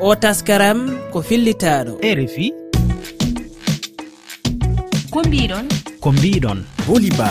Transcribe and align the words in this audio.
o 0.00 0.10
taskaram 0.22 0.78
ko 1.12 1.18
fillitaɗo 1.28 1.92
e 2.08 2.10
rfi 2.18 2.46
ko 5.12 5.18
mbiɗon 5.26 5.66
ko 6.02 6.08
mbiɗon 6.16 6.58
boliba 6.86 7.30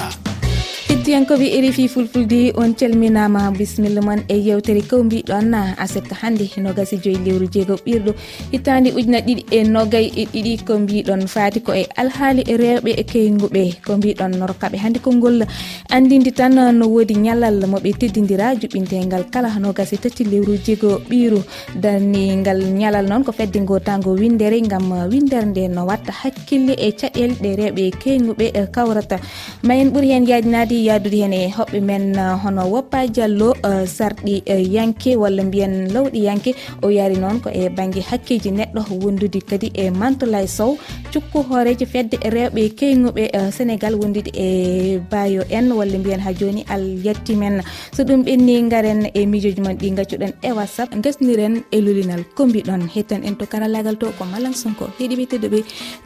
hettiyankoɓe 1.09 1.47
erifi 1.57 1.87
fulfulde 1.87 2.53
on 2.55 2.75
calminama 2.79 3.51
bisimilla 3.57 4.01
moon 4.01 4.21
e 4.29 4.35
yewtere 4.47 4.81
kaw 4.81 5.01
mbiɗon 5.03 5.53
aset 5.83 6.05
hannde 6.21 6.45
nogasi 6.57 6.97
joyi 7.03 7.17
lewru 7.25 7.47
jeego 7.53 7.75
ɓirɗo. 7.85 8.13
Hittande 8.51 8.91
ujuna 8.93 9.19
ɗiɗi 9.19 9.43
e 9.51 9.63
nogay 9.63 10.05
e 10.15 10.25
ɗiɗi 10.25 10.65
ko 10.67 10.77
mbiɗon 10.79 11.25
faati 11.27 11.59
ko 11.61 11.73
e 11.73 11.87
alhaali 11.97 12.43
e 12.45 12.57
rewɓe 12.57 12.91
e 13.01 13.03
keyguɓe 13.03 13.81
ko 13.85 13.97
mbiɗon 13.97 14.37
norkaɓe 14.37 14.77
hannde 14.77 14.99
konngol 15.01 15.45
andinde 15.89 16.31
tan 16.31 16.53
no 16.77 16.85
woodi 16.87 17.15
ñalal 17.15 17.57
moɓe 17.65 17.89
teddidira 17.97 18.53
juɓintegal 18.53 19.31
kala 19.33 19.49
nogasi 19.59 19.97
tati 19.97 20.23
lewru 20.23 20.57
jeego 20.65 21.01
ɓiru 21.09 21.41
danigal 21.75 22.61
ñalal 22.61 23.09
noon 23.09 23.23
ko 23.23 23.31
fedde 23.31 23.57
ngo 23.61 23.81
windere 24.13 24.61
gam 24.61 24.91
windere 25.09 25.45
nde 25.45 25.67
no 25.73 25.85
watta 25.89 26.11
hakkille 26.11 26.73
e 26.77 26.91
caɗele 26.91 27.33
ɗe 27.41 27.49
rewɓe 27.55 27.81
e 27.87 27.91
keyguɓe 27.91 28.45
e 28.53 28.67
kawrata. 28.71 29.17
Ma 29.63 29.73
en 29.73 29.89
ɓuuri 29.89 30.11
hen 30.13 30.27
yadinade 30.27 30.98
addude 30.99 31.19
hen 31.23 31.33
e 31.33 31.47
hoɓɓe 31.57 31.79
men 31.81 32.05
uh, 32.19 32.35
hono 32.43 32.63
woppa 32.73 33.07
diallo 33.07 33.49
uh, 33.63 33.85
sarɗi 33.87 34.43
uh, 34.53 34.63
yanke 34.75 35.15
walla 35.15 35.43
mbiyen 35.43 35.93
lawɗi 35.93 36.19
yanke 36.27 36.51
o 36.83 36.89
yaari 36.91 37.15
noon 37.15 37.39
ko 37.39 37.49
e 37.49 37.69
banggue 37.69 38.01
hakkeji 38.09 38.51
neɗɗo 38.51 38.81
wondude 39.03 39.39
kadi 39.49 39.71
e 39.73 39.89
mantolay 39.89 40.47
sow. 40.47 40.77
Cukku 41.11 41.39
hooreji 41.49 41.85
fedde 41.85 42.15
e 42.19 42.29
rewɓe 42.29 42.61
keyguɓe 42.79 43.23
sénégal 43.57 43.95
wondude 43.95 44.31
e 44.35 44.99
bayo 45.11 45.41
en 45.49 45.71
walla 45.71 45.97
mbiyen 45.97 46.19
ha 46.19 46.33
joni 46.33 46.65
al 46.67 46.83
yetti 47.05 47.35
men. 47.35 47.63
So 47.95 48.03
ɗum 48.03 48.23
ɓenni 48.27 48.69
garen 48.69 49.01
e 49.13 49.25
mijoji 49.25 49.61
mon 49.61 49.77
ɗi 49.79 49.95
gaccuɗen 49.97 50.33
e 50.43 50.51
whatsapp 50.51 50.89
gasniren 51.03 51.63
e 51.71 51.81
lulinal 51.81 52.23
kombiɗon 52.35 52.89
hettan 52.93 53.23
en 53.23 53.35
to 53.35 53.45
karallagal 53.45 53.97
to 53.97 54.11
ko 54.17 54.25
malam 54.25 54.53
sonko 54.53 54.89
heeɗiɓe 54.99 55.25
tedduɓe 55.31 55.59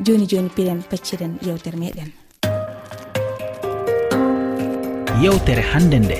joni 0.06 0.26
joni 0.30 0.50
piren 0.56 0.80
pacciren 0.90 1.34
yewtere 1.46 1.78
meɗen 1.78 2.23
yewtere 5.24 5.64
hannde 5.72 5.98
nde. 6.04 6.18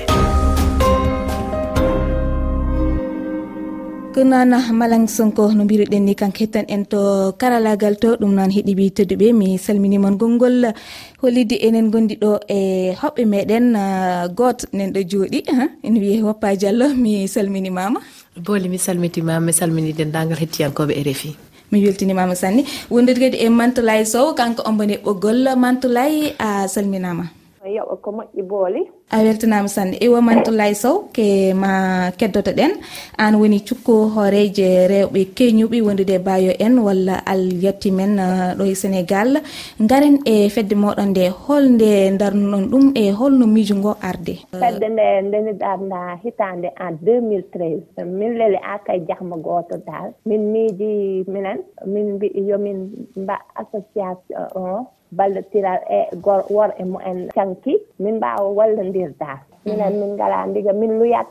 Ko 4.14 4.22
noon 4.24 4.54
malang 4.72 5.04
sonko 5.16 5.52
no 5.52 5.64
mbiruɗen 5.64 6.04
ni 6.06 6.14
kanko 6.14 6.38
hettan 6.40 6.64
en 6.68 6.86
to 6.86 7.00
karalagal 7.40 8.00
to 8.00 8.16
ɗum 8.20 8.32
noon 8.32 8.50
heeɗiɓi 8.56 8.84
tedduɓe 8.96 9.26
mi 9.40 9.58
salminimon 9.58 10.16
gongol 10.16 10.72
hollidde 11.20 11.56
enen 11.66 11.90
gondi 11.92 12.16
ɗo 12.22 12.30
e 12.48 12.58
hoɓɓe 13.00 13.22
meɗen 13.32 13.76
ah, 13.76 14.28
goto 14.38 14.64
nen 14.72 14.92
ɗo 14.94 15.00
jooɗi 15.10 15.38
ene 15.84 15.98
wiye 16.00 16.22
woppa 16.22 16.56
diallo 16.56 16.88
mi 16.96 17.28
salminimama 17.28 18.00
booli 18.46 18.68
mi 18.68 18.78
salmitimama 18.78 19.40
mi 19.46 19.52
salmini 19.52 19.92
dendagal 19.92 20.38
hettiyankoɓe 20.40 20.92
e 20.96 21.02
rfi 21.10 21.30
mi 21.70 21.84
weltinimama 21.84 22.34
sanni 22.34 22.62
wondude 22.90 23.20
kadi 23.20 23.36
e 23.36 23.48
mantolay 23.48 24.06
sow 24.06 24.32
kanko 24.38 24.62
ombone 24.64 24.96
ɓoggol 25.04 25.56
mantolay 25.58 26.32
a 26.38 26.68
salminama. 26.68 27.43
yoɓa 27.76 27.96
ko 28.02 28.10
moƴƴi 28.12 28.42
booli. 28.42 28.82
A 29.10 29.18
weltanama 29.22 29.68
sanne 29.68 29.96
e 30.00 30.08
womantoullay 30.08 30.74
sow 30.74 31.08
ke 31.12 31.54
ma 31.54 32.10
keddoto 32.18 32.52
ɗen. 32.52 32.72
An 33.18 33.34
woni 33.40 33.60
cukku 33.66 33.94
hooreje 34.14 34.88
rewɓe 34.92 35.20
keñuɓe 35.36 35.82
wondude 35.86 36.18
bayo 36.18 36.52
en 36.58 36.78
walla 36.78 37.16
al 37.26 37.42
yetti 37.64 37.90
men 37.90 38.18
ah, 38.18 38.54
ɗo 38.58 38.64
e 38.64 38.74
sénégal. 38.74 39.42
Garen 39.80 40.18
e 40.24 40.48
fedde 40.48 40.74
moɗon 40.74 41.10
nde 41.10 41.24
holnde 41.44 42.18
darnuɗon 42.20 42.64
ɗum 42.70 42.84
e 42.94 43.10
holno 43.10 43.46
miijo 43.46 43.74
ngo 43.76 43.92
arde? 44.02 44.34
Uh, 44.52 44.60
fedde 44.60 44.86
nde 44.88 45.06
ndeni 45.26 45.52
darda 45.52 46.00
hitande 46.22 46.68
en 46.84 46.94
2013 47.02 48.04
min 48.18 48.38
leli 48.38 48.58
akay 48.74 49.00
jahma 49.08 49.36
goto 49.36 49.76
dal 49.86 50.12
min 50.26 50.42
miiji 50.52 51.24
minen 51.32 51.58
min 51.86 52.06
mbi 52.14 52.28
yomin 52.48 52.78
mba 53.16 53.36
association 53.62 54.46
o 54.54 54.86
ballodiral 55.16 55.80
e 55.90 56.00
gor 56.24 56.42
wor 56.50 56.70
e 56.78 56.84
mumen 56.84 57.18
canki 57.36 57.74
min 57.98 58.16
mbawa 58.16 58.48
wallodirdal 58.58 59.38
mhm. 59.38 59.70
minen 59.70 59.92
min 60.00 60.10
ngala 60.16 60.46
ndiga 60.46 60.72
min 60.72 60.92
luyat 60.98 61.28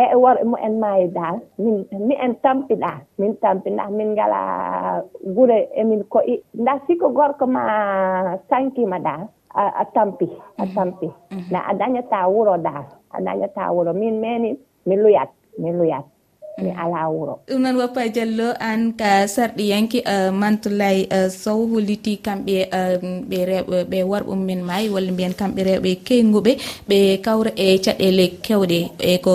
e 0.00 0.02
e 0.12 0.16
wor 0.22 0.36
e 0.42 0.44
mumen 0.44 0.74
maayi 0.82 1.08
dal 1.16 1.36
min 1.58 1.76
mi 2.06 2.14
en 2.24 2.34
tampiɗa 2.44 2.92
min 3.18 3.32
tampi 3.42 3.70
tampina 3.70 3.84
min 3.98 4.08
ngala 4.16 4.40
gure 5.36 5.58
emin 5.80 6.02
koyi 6.12 6.34
nda 6.54 6.74
siko 6.86 7.08
gorko 7.16 7.46
ma 7.46 7.64
sankima 8.50 8.98
dal 9.06 9.22
a 9.56 9.84
tampi 9.94 10.28
a 10.58 10.64
mhm. 10.64 10.74
tampi. 10.74 11.08
Mhm. 11.30 11.48
Nda 11.50 11.60
a 11.70 11.72
dañata 11.74 12.28
wuro 12.28 12.56
dal 12.66 12.84
a 13.10 13.18
dañata 13.20 13.72
wuro. 13.72 13.92
Min 13.94 14.20
meeni 14.20 14.50
mi 14.86 14.96
luyat 14.96 15.30
mi 15.58 15.72
luyat. 15.72 16.04
mi 16.62 16.70
ala 16.72 17.08
wuro. 17.12 17.40
Ɗum 17.48 17.60
noon 17.62 17.76
woppa 17.76 18.08
diallo 18.08 18.48
an 18.60 18.92
ka 18.96 19.28
sarɗi 19.28 19.68
sarɗiyanke 19.68 19.98
mantulay 20.32 20.98
e, 21.10 21.28
sow 21.30 21.66
holliti 21.70 22.16
kamɓe 22.24 22.56
e, 22.78 22.80
ɓe 23.28 23.38
rewɓe 23.50 23.78
ɓe 23.90 23.98
worɓe 24.10 24.32
mumen 24.34 24.62
maayi 24.68 24.88
walla 24.94 25.12
mbiyen 25.12 25.34
kamɓe 25.40 25.60
rewɓe 25.68 25.90
keyguɓe 26.06 26.52
ɓe 26.88 26.98
kawra 27.24 27.50
e 27.56 27.78
caɗele 27.84 28.24
kewɗe 28.46 28.78
e 28.98 29.18
ko 29.18 29.34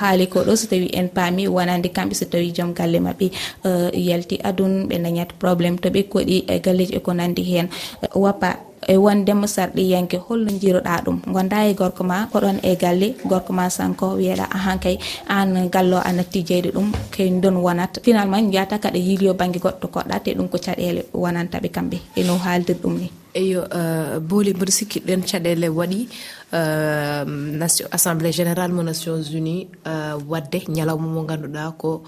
haali 0.00 0.26
ko 0.32 0.38
ɗo 0.46 0.56
so 0.56 0.66
tawi 0.66 0.88
en 0.98 1.08
paami 1.16 1.48
wonande 1.48 1.88
kamɓe 1.96 2.14
so 2.14 2.24
tawi 2.24 2.52
joom 2.56 2.72
galle 2.72 2.98
maɓɓe 3.06 3.26
e, 3.64 4.00
yalti 4.08 4.36
adun 4.48 4.88
ɓe 4.88 4.96
dañat 5.04 5.30
probléme 5.40 5.76
to 5.82 5.88
ɓe 5.90 6.02
koɗi 6.12 6.36
galleji 6.64 6.96
e 6.96 7.00
ko 7.00 7.12
nandi 7.12 7.42
hen. 7.42 7.68
Woppa 8.14 8.71
e 8.88 8.96
wondemo 8.96 9.46
sarɗiyanke 9.46 10.16
holno 10.26 10.50
jiroɗa 10.60 11.02
ɗum. 11.04 11.18
Gonda 11.32 11.66
e 11.66 11.74
gorko 11.74 12.04
ma 12.04 12.26
koɗon 12.32 12.58
e 12.62 12.76
galle 12.76 13.14
gorko 13.24 13.52
ma 13.52 13.68
sanko 13.70 14.06
wiyeɗa 14.18 14.46
ahan 14.50 14.78
kay 14.78 14.98
an 15.28 15.68
gallo 15.70 15.98
a 15.98 16.10
natti 16.12 16.42
jeyde 16.48 16.70
ɗum 16.74 16.92
kay 17.10 17.30
don 17.40 17.56
wonat. 17.56 18.00
Finalement 18.02 18.50
jiyata 18.52 18.78
kaɗa 18.78 18.98
yiilyo 18.98 19.34
banggue 19.34 19.60
goɗɗo 19.60 19.86
koɗɗa 19.94 20.22
te 20.24 20.34
ɗum 20.34 20.48
ko 20.48 20.58
caɗele 20.58 21.02
wonantaɓe 21.14 21.68
kamɓe 21.70 21.96
eno 22.16 22.34
haaldir 22.38 22.76
ɗum 22.82 22.94
ni. 22.98 23.21
eyo 23.34 23.64
euh, 23.72 24.18
booli 24.20 24.52
mboɗo 24.54 24.70
sikki 24.72 25.00
ɗen 25.00 25.22
caɗele 25.22 25.68
waɗi 25.68 26.08
euh, 26.52 27.24
nation 27.24 27.86
assemblée 27.90 28.32
général 28.32 28.72
mo 28.72 28.82
nations 28.82 29.24
unis 29.32 29.68
euh, 29.86 30.16
wadde 30.28 30.58
ñalawma 30.68 31.06
mo 31.08 31.22
ganduɗa 31.24 31.72
ko 31.78 32.02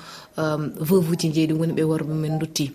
veuvuji 0.81 1.33
jeeɗi 1.35 1.53
woni 1.55 1.73
ɓe 1.73 1.83
worɓe 1.85 2.13
men 2.15 2.39
dutti 2.39 2.71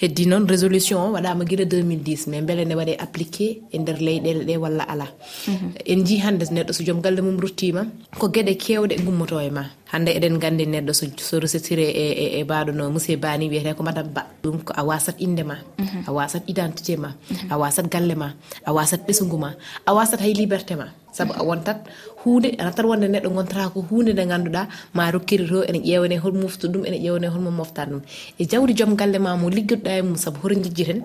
heddi 0.00 0.26
noon 0.26 0.46
résolution 0.48 0.98
o 1.00 1.12
waɗama 1.12 1.44
guila 1.44 1.64
2010 1.64 2.26
mais 2.30 2.40
beele 2.42 2.64
ne 2.64 2.74
waɗe 2.74 2.96
appliqué 2.98 3.60
e 3.72 3.78
nder 3.78 3.98
leyɗele 4.00 4.44
ɗe 4.44 4.56
walla 4.56 4.84
ala. 4.84 5.06
Mhm. 5.48 5.68
En 5.86 6.04
jii 6.06 6.20
hande 6.24 6.44
neɗɗo 6.50 6.72
so 6.72 6.84
joom 6.84 7.00
galle 7.02 7.20
mum 7.20 7.38
ruttima 7.40 7.84
ko 8.18 8.28
gueɗe 8.28 8.56
kewɗe 8.56 8.96
gummoto 9.04 9.38
e 9.40 9.50
ma 9.50 9.64
hande 9.92 10.10
eɗen 10.16 10.40
gandi 10.42 10.64
neɗɗo 10.66 10.92
so 11.28 11.34
resitiri 11.40 11.84
e, 11.84 12.04
e, 12.24 12.26
e 12.40 12.44
baɗo 12.44 12.72
no 12.72 12.90
monsieur 12.90 13.18
bani 13.20 13.48
wiyete 13.52 13.76
ko 13.76 13.82
madame 13.84 14.08
ba. 14.16 14.22
Ɗum 14.42 14.64
ko 14.64 14.72
a 14.76 14.82
wasat 14.84 15.16
inde 15.20 15.42
ma 15.44 15.56
mhm. 15.78 16.08
a 16.08 16.10
wasat 16.16 16.42
identité 16.48 16.96
ma 16.96 17.10
mhm. 17.30 17.52
a 17.52 17.54
wasat 17.60 17.86
galle 17.92 18.14
ma 18.16 18.28
a 18.64 18.70
wasat 18.72 19.00
ɓesgu 19.06 19.36
ma 19.38 19.50
a 19.86 19.90
wasat 19.92 20.20
hay 20.24 20.32
liberté 20.32 20.74
ma. 20.76 20.88
saabu 21.12 21.32
a 21.40 21.42
wontat. 21.44 21.78
Hunde 22.24 22.48
ana 22.60 22.70
tan 22.76 22.86
wonde 22.86 23.06
neɗɗo 23.10 23.30
gontata 23.34 23.70
ko 23.74 23.80
hunde 23.90 24.12
nde 24.14 24.24
ganduɗa 24.30 24.62
ma 24.94 25.10
rokkiri 25.10 25.44
to 25.50 25.62
ene 25.68 25.78
ƴewane 25.82 26.16
hol 26.22 26.32
mofta 26.42 26.66
ɗum 26.72 26.82
ene 26.86 26.98
ƴewane 27.04 27.26
holmo 27.34 27.50
moftata 27.50 27.90
ɗum 27.90 28.00
e 28.38 28.44
jawdi 28.50 28.72
joom 28.78 28.94
galle 29.00 29.18
ma 29.18 29.36
mo 29.36 29.48
liggotoɗa 29.50 29.90
e 29.98 30.02
mum 30.02 30.16
saabu 30.16 30.38
hoto 30.42 30.54
jijjiten 30.64 31.02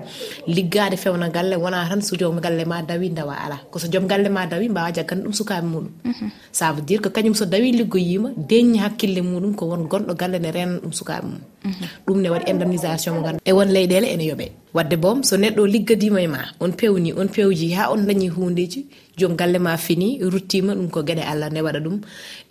liggade 0.47 0.95
fewna 1.03 1.29
galle 1.35 1.55
wona 1.63 1.87
tan 1.89 2.01
so 2.01 2.15
joom 2.15 2.39
galle 2.39 2.63
ma 2.71 2.81
dawi 2.89 3.09
dawa 3.09 3.33
ala 3.45 3.57
koso 3.71 3.87
joom 3.93 4.05
galle 4.07 4.29
ma 4.29 4.45
dawi 4.45 4.69
mbawa 4.69 4.91
jaggana 4.93 5.21
ɗum 5.25 5.33
sukaɓe 5.39 5.65
muɗum. 5.65 5.89
Mhm. 6.05 6.29
Ça 6.51 6.71
veut 6.73 6.85
dire 6.85 7.01
que 7.01 7.09
kañum 7.09 7.33
so 7.35 7.45
dawi 7.45 7.71
liggoyima 7.79 8.29
deñi 8.37 8.77
hakkille 8.77 9.21
muɗum 9.21 9.55
ko 9.55 9.65
won 9.71 9.83
gonɗo 9.91 10.13
galle 10.15 10.37
ne 10.39 10.49
renana 10.51 10.79
ɗum 10.83 10.93
sukaɓe 10.93 11.23
mum. 11.25 11.39
Mhm. 11.65 11.85
Ɗum 12.05 12.17
ne 12.21 12.29
waɗi 12.29 12.45
indemnisation 12.51 13.15
mo 13.15 13.21
ganduɗa 13.25 13.41
e 13.43 13.51
won 13.57 13.69
leyɗele 13.75 14.07
ene 14.13 14.23
yooɓe 14.29 14.45
wadde 14.73 14.95
boom 15.01 15.23
so 15.23 15.35
neɗɗo 15.37 15.65
liggadima 15.73 16.21
e 16.21 16.27
ma 16.27 16.41
on 16.59 16.71
pewni 16.79 17.11
on 17.17 17.27
pewji 17.27 17.73
ha 17.73 17.89
on 17.91 18.05
dañi 18.05 18.29
hundeji 18.29 18.85
jom 19.17 19.35
galle 19.35 19.59
ma 19.59 19.75
fini 19.77 20.19
ruttima 20.21 20.73
ɗum 20.75 20.89
ko 20.89 21.01
gueɗe 21.03 21.23
allah 21.31 21.49
ne 21.49 21.61
waɗa 21.61 21.79
ɗum. 21.85 22.01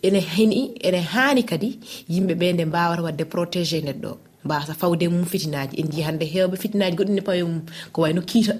Ene 0.03 0.21
heni 0.21 0.60
ene 0.87 1.00
hani 1.12 1.43
kadi 1.44 1.78
yimɓeɓe 2.10 2.53
nde 2.54 2.65
mbawata 2.66 3.03
wadde 3.03 3.25
protégé 3.25 3.81
neɗɗo. 3.87 4.09
O 4.10 4.19
mbasa 4.44 4.75
fawde 4.75 5.09
mum 5.09 5.25
fitinaji. 5.25 5.76
En 5.81 5.88
jii 5.93 6.02
hande 6.06 6.25
hewɓe 6.35 6.56
fitinaji 6.62 6.96
goɗɗi 6.96 7.12
ne 7.14 7.20
pawe 7.20 7.43
mum 7.43 7.61
ko 7.93 8.02
wayno 8.02 8.23
kiita. 8.23 8.55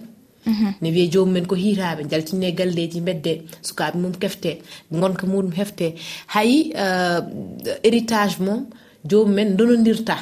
Mhm. 0.47 0.75
Ne 0.81 0.91
wiye 0.95 1.09
jomumen 1.11 1.47
ko 1.47 1.55
hiitaɓe 1.57 2.03
jaltinne 2.11 2.53
galleji 2.55 3.01
bedde 3.01 3.33
sukaɓe 3.63 3.97
mum 3.99 4.13
kefte 4.15 4.51
gonka 4.93 5.27
muɗum 5.27 5.53
hefte 5.59 5.95
hay 6.35 6.71
euh, 6.77 7.21
héritage 7.83 8.39
mom 8.39 8.67
jomumen 9.05 9.57
donodirta 9.57 10.17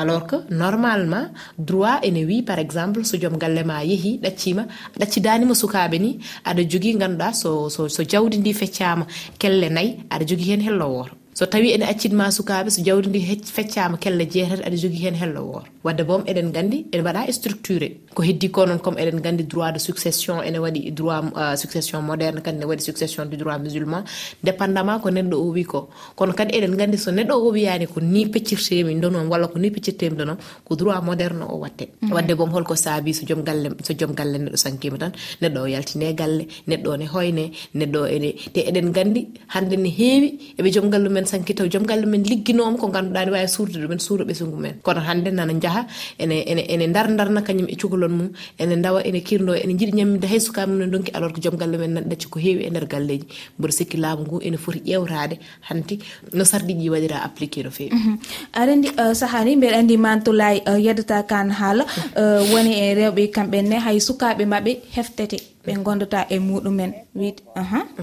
alors 0.00 0.24
que 0.30 0.36
normalement 0.62 1.26
droit 1.70 1.96
ene 2.08 2.22
wi 2.28 2.42
par 2.50 2.58
exemple 2.64 3.04
so 3.10 3.16
joom 3.22 3.36
galle 3.42 3.62
ma 3.70 3.76
yeehi 3.90 4.12
ɗaccima 4.24 4.62
ɗaccidanima 5.00 5.54
sukaɓe 5.62 5.96
ni 6.04 6.10
aɗa 6.48 6.62
jogui 6.70 6.92
ganduɗa 7.00 7.28
so 7.42 7.68
so 7.94 8.02
jawdi 8.10 8.36
ndi 8.38 8.52
feccama 8.60 9.04
kelle 9.40 9.68
nayyi 9.76 9.90
aɗa 10.12 10.24
jogui 10.28 10.46
hen 10.52 10.62
hello 10.68 10.86
woto 10.96 11.19
so 11.38 11.46
tawi 11.46 11.68
ene 11.74 11.84
accitma 11.92 12.24
sukaɓe 12.36 12.70
so 12.70 12.82
jawdi 12.82 13.08
ndi 13.08 13.20
feccama 13.56 13.96
kelle 14.02 14.24
jeetati 14.32 14.62
aɗa 14.66 14.76
jogui 14.82 15.00
hen 15.04 15.14
hello 15.22 15.40
wooro 15.50 15.66
wadde 15.84 16.02
boom 16.08 16.22
eɗen 16.30 16.48
gandi 16.56 16.86
ene 16.92 17.02
mbaɗa 17.02 17.28
e 17.30 17.32
structuré 17.32 17.88
ko 18.14 18.22
heddi 18.22 18.50
ko 18.50 18.66
noon 18.66 18.78
comme 18.84 18.98
eɗen 18.98 19.20
gandi 19.22 19.44
droit 19.44 19.72
de 19.72 19.78
succession 19.78 20.42
ene 20.42 20.58
waɗi 20.58 20.90
droit 20.92 21.24
uh, 21.34 21.54
succession 21.56 22.02
moderne 22.02 22.40
kadi 22.42 22.58
ne 22.58 22.66
waɗi 22.66 22.82
succession 22.82 23.24
du 23.30 23.36
droit 23.36 23.58
musulman. 23.58 24.02
Dépendamment 24.42 24.98
ko 25.00 25.10
neɗɗo 25.10 25.36
o 25.36 25.50
wi 25.54 25.64
ko. 25.64 25.88
Kono 26.16 26.32
kadi 26.32 26.52
eɗen 26.58 26.76
gandi 26.76 26.96
so 26.98 27.10
neɗɗo 27.10 27.34
o 27.34 27.50
wiyani 27.52 27.86
ko 27.86 28.00
ni 28.00 28.26
peccirtemi 28.26 28.98
donom 29.00 29.28
walla 29.30 29.46
ko 29.48 29.58
ni 29.58 29.70
peccirtemi 29.70 30.16
donom 30.16 30.36
ko 30.66 30.74
droit 30.74 31.00
moderne 31.02 31.42
o 31.48 31.56
watte. 31.62 31.84
Mm 31.86 32.08
-hmm. 32.08 32.14
wadde 32.14 32.32
boom 32.36 32.50
holko 32.50 32.74
saabi 32.74 33.14
so 33.14 33.24
joom 33.26 33.42
galle 33.44 33.70
so 33.82 33.94
joom 33.94 34.12
galle 34.14 34.38
neɗɗo 34.38 34.56
sankima 34.56 34.98
tan. 34.98 35.12
Neɗɗo 35.40 35.58
o 35.62 35.66
yaltine 35.66 36.14
galle 36.14 36.44
neɗɗo 36.68 36.96
ne 36.98 37.06
hoyne 37.06 37.44
neɗɗo 37.74 38.00
ene 38.14 38.34
te 38.52 38.60
eɗen 38.68 38.90
gandi 38.92 39.28
hande 39.54 39.76
ne 39.76 39.88
heewi 39.88 40.28
eɓe 40.58 40.68
joom 40.74 40.90
gallumen 40.90 41.19
men 41.20 41.28
sanki 41.32 41.54
taw 41.58 41.66
joom 41.72 41.84
galle 41.90 42.06
men 42.12 42.22
ligginoma 42.30 42.78
ko 42.80 42.88
ganduɗa 42.96 43.24
ne 43.26 43.30
wawi 43.34 43.48
suurde 43.56 43.76
ɗumen 43.82 44.00
suura 44.06 44.24
ɓesgu 44.28 44.58
men 44.64 44.74
kono 44.86 45.00
hande 45.08 45.30
nana 45.38 45.54
jaaha 45.64 45.82
ene 46.22 46.36
ene 46.50 46.62
ene 46.74 46.86
dar 46.96 47.06
darna 47.18 47.40
kañum 47.48 47.66
e 47.74 47.76
cukalon 47.80 48.12
mum 48.18 48.28
ene 48.62 48.74
dawa 48.84 49.00
ene 49.08 49.20
kirdo 49.28 49.52
ene 49.62 49.72
jiiɗi 49.78 49.94
ñammide 49.98 50.26
hay 50.32 50.40
sukaɓe 50.46 50.68
mum 50.70 50.78
ne 50.82 50.86
donki 50.94 51.10
alors 51.16 51.32
que 51.34 51.40
joom 51.44 51.56
galle 51.62 51.76
men 51.82 51.92
nan 51.96 52.04
ɗacci 52.10 52.26
ko 52.32 52.38
heewi 52.44 52.62
e 52.68 52.70
nder 52.70 52.86
galleji 52.92 53.26
mboɗo 53.58 53.72
sikki 53.78 53.96
laamu 54.04 54.22
ngu 54.26 54.36
ene 54.46 54.56
foti 54.64 54.80
ƴewtade 54.88 55.36
hanti 55.68 55.98
no 56.36 56.44
sarɗiɗi 56.50 56.90
waɗira 56.94 57.16
appliqué 57.26 57.62
no 57.64 57.70
feewi. 57.70 57.92
Mhm. 57.96 58.14
Aɗa 58.58 58.72
andi 58.76 58.88
uh, 59.02 59.12
sahani 59.20 59.56
mbeɗa 59.56 59.76
andi 59.80 59.96
mantolay 60.06 60.56
uh, 60.70 60.78
yeddata 60.86 61.22
kan 61.30 61.48
haala 61.60 61.84
uh, 62.20 62.40
woni 62.52 62.72
e 62.84 62.86
rewɓe 62.98 63.22
kamɓenne 63.36 63.76
hay 63.86 63.98
sukaɓe 64.08 64.44
maɓe 64.52 64.72
heftete 64.96 65.36
ɓe 65.64 65.72
gondata 65.86 66.26
e 66.34 66.36
muɗumen. 66.38 66.92
Wiide 67.14 67.40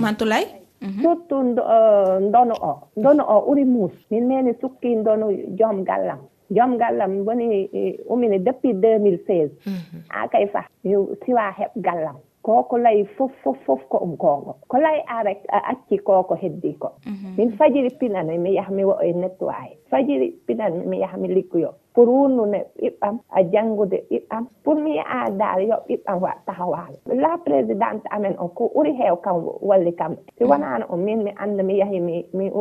mantolay 0.04 0.46
Mhm. 0.88 1.02
surtout 1.04 1.58
euh, 1.60 2.20
ndono 2.28 2.56
o 2.62 2.74
ndono 2.98 3.24
o 3.28 3.38
ɓuri 3.48 3.66
muus. 3.66 3.92
Min 4.12 4.28
meni 4.28 4.54
sukki 4.62 4.96
ndono 4.96 5.32
joom 5.60 5.84
gallam 5.84 6.20
joom 6.50 6.78
gallam 6.78 7.12
woni 7.28 7.70
eh, 7.74 8.00
umine 8.10 8.40
depuis 8.40 8.74
2016 8.74 9.50
mhm. 9.66 10.00
haa 10.10 10.28
kay 10.28 10.46
fa 10.48 10.64
yo 10.84 11.10
siwa 11.26 11.52
heɓ 11.60 11.72
gallam 11.76 12.16
koko 12.42 12.78
layi 12.78 13.04
fof 13.18 13.32
fof 13.44 13.58
fof 13.66 13.82
ko 13.90 13.98
um 13.98 14.16
gongo 14.16 14.56
ko 14.68 14.78
layi 14.78 15.02
arek 15.08 15.40
a 15.52 15.60
acci 15.72 15.98
koko 16.00 16.36
heddi 16.36 16.74
ko. 16.80 16.92
Mhm. 17.06 17.36
Min 17.38 17.52
fajiri 17.58 17.90
pinane 18.00 18.38
mi 18.38 18.56
yaha 18.56 18.72
mi 18.72 18.84
wo 18.86 18.96
e 19.04 19.12
nettoyé 19.14 19.76
fajiri 19.92 20.32
pinane 20.48 20.86
mi 20.86 21.00
yaha 21.00 21.18
mi 21.18 21.28
liggoyo 21.28 21.74
pour 21.98 22.10
wonnude 22.10 22.60
ɓiɓɓam 22.82 23.16
a 23.30 23.40
janngude 23.52 23.98
ɓiɓɓam. 24.10 24.44
Pour 24.64 24.76
mi 24.76 24.92
yiya 24.92 25.30
daal 25.40 25.62
yo 25.70 25.76
ɓiɓɓam 25.88 26.18
waɗta 26.22 26.52
hawaala 26.60 26.98
la 27.24 27.38
présidente 27.46 28.06
amen 28.12 28.36
o 28.38 28.48
ko 28.48 28.64
ɓuri 28.76 28.92
heew 29.00 29.16
kam 29.16 29.36
walli 29.70 29.92
kam. 30.00 30.16
Si 30.38 30.44
mm. 30.44 30.50
wonaano 30.50 30.86
o 30.90 30.96
min 30.96 31.24
mi 31.24 31.32
annda 31.44 31.64
mi 31.64 31.74
yahi 31.82 32.00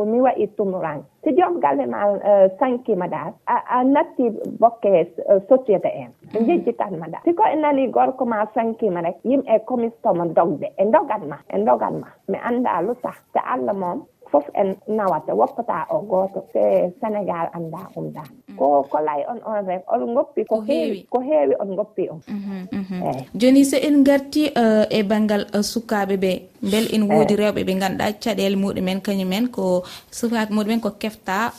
mi 0.09 0.19
waɗi 0.25 0.47
tumrange 0.57 1.03
si 1.23 1.29
joom 1.37 1.59
galle 1.59 1.85
ma 1.85 1.99
e, 2.29 2.49
sankima 2.59 3.07
daal 3.07 3.33
a 3.45 3.83
natti 3.83 4.23
bokke 4.59 4.89
e, 5.01 5.03
société 5.49 5.89
en. 6.01 6.11
Ɓe 6.33 6.39
mm. 6.39 6.45
jejjitanma 6.47 7.07
daar 7.11 7.21
siko 7.23 7.43
e 7.53 7.55
nani 7.55 7.87
gorko 7.87 8.25
ma 8.25 8.45
sankima 8.55 9.01
rek 9.01 9.17
yimɓe 9.23 9.65
commistomo 9.65 10.25
dogde. 10.25 10.67
E 10.77 10.85
dogatma 10.85 11.37
e 11.53 11.57
dogatma 11.63 12.07
mi 12.27 12.37
annda 12.43 12.81
lusa. 12.81 13.11
Te 13.33 13.39
allah 13.53 13.73
moom 13.73 14.01
fof 14.31 14.45
en 14.53 14.75
nawata 14.87 15.33
woppata 15.35 15.85
o 15.89 15.99
gooto 15.99 16.41
se 16.53 16.93
sénégal 17.01 17.47
annda 17.53 17.79
um 17.95 18.11
daan 18.13 18.46
ko 18.57 18.83
ko 18.91 18.97
lay 19.07 19.21
on 19.29 19.39
on 19.45 19.65
rek 19.69 19.83
on 19.93 20.13
goppi 20.17 20.41
ko 20.49 20.61
heewi 20.67 21.05
ko 21.09 21.19
heewi 21.21 21.53
on 21.61 21.75
goppi 21.77 22.09
on. 22.09 22.19
Mhm, 22.27 22.59
mhm. 22.71 22.99
Eyi 23.09 23.21
joni 23.39 23.63
so 23.65 23.77
en 23.77 24.03
garti 24.03 24.43
eh, 24.49 24.85
e 24.89 25.03
banggal 25.03 25.45
eh, 25.53 25.63
sukaɓe 25.71 26.15
ɓe 26.17 26.31
beel 26.61 26.87
en 26.95 27.03
woodi 27.09 27.35
rewɓe 27.35 27.61
ɓe 27.67 27.73
ganduɗa 27.81 28.11
caɗele 28.23 28.55
muɗumen 28.57 28.99
kañumen 29.05 29.45
ko 29.55 29.83
sukaaɓe 30.11 30.51
muɗumen 30.55 30.81
ko 30.81 30.89
kefta 31.01 31.53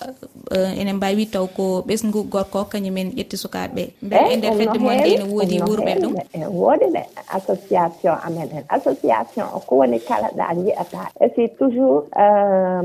eh, 0.51 0.81
enen 0.81 0.97
mbawi 0.97 1.27
taw 1.31 1.47
ko 1.57 1.85
ɓesgu 1.87 2.21
gorko 2.33 2.65
kañumen 2.73 3.13
ƴetti 3.17 3.37
sukaɓe 3.43 3.73
ɓe. 3.75 3.85
Beele 4.03 4.33
e 4.35 4.37
nder 4.37 4.53
fedde 4.59 4.79
monde 4.79 5.09
ene 5.15 5.25
woodi 5.33 5.57
wurɓe 5.69 5.93
ɗum. 6.03 6.13
woodi 6.51 6.87
ɗe 6.95 7.03
e 7.03 7.23
association 7.39 8.15
amen 8.27 8.49
en. 8.57 8.65
Association 8.69 9.47
o 9.55 9.59
ko 9.61 9.77
woni 9.81 9.99
kala 10.01 10.29
ɗa 10.39 10.55
jiyata 10.57 11.03
e 11.21 11.27
si 11.35 11.49
toujours 11.59 12.05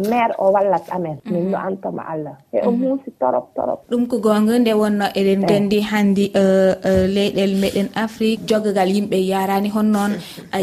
maire 0.10 0.34
o 0.38 0.52
wallat 0.54 0.86
amen. 0.92 1.18
Mhm. 1.26 1.34
Min 1.34 1.52
no 1.52 1.58
antoma 1.58 2.04
allah. 2.14 2.36
E 2.54 2.60
o 2.68 2.72
muusi 2.72 3.12
torop 3.20 3.50
torop. 3.56 3.80
Ɗum 3.90 4.03
ɗum 4.04 4.10
ko 4.12 4.18
gonga 4.20 4.60
nde 4.60 4.74
wonno 4.76 5.06
eɗen 5.16 5.42
gandi 5.48 5.78
eh. 5.80 5.84
hanndi 5.92 6.26
eh, 6.36 6.76
eh, 6.84 7.08
leyɗel 7.08 7.56
meɗen 7.62 7.88
afrique 7.96 8.44
jogogal 8.48 8.90
yimɓe 8.92 9.18
yarani 9.32 9.70
hon 9.70 9.84
noon. 9.92 10.12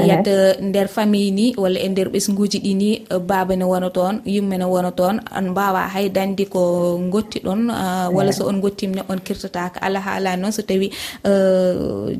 Yat 0.08 0.28
nder 0.60 0.88
famille 0.88 1.30
ni 1.30 1.54
walla 1.56 1.80
e 1.80 1.88
nder 1.88 2.08
ɓesguji 2.12 2.58
ɗi 2.64 2.72
ni 2.76 2.88
baba 3.28 3.56
ne 3.56 3.64
wona 3.64 3.90
toon 3.90 4.20
yumma 4.26 4.58
ne 4.58 4.64
wona 4.64 4.90
toon. 4.92 5.20
On 5.36 5.44
mbawa 5.50 5.88
hay 5.94 6.08
dandi 6.08 6.44
ko 6.46 6.98
gotti 7.12 7.40
ɗon 7.40 7.70
walla 8.12 8.32
so 8.32 8.48
on 8.48 8.60
gottimne 8.60 9.02
on 9.08 9.18
kirtotaka 9.18 9.80
ala 9.80 10.00
haala 10.00 10.36
noon. 10.36 10.52
So 10.52 10.62
tawi 10.62 10.90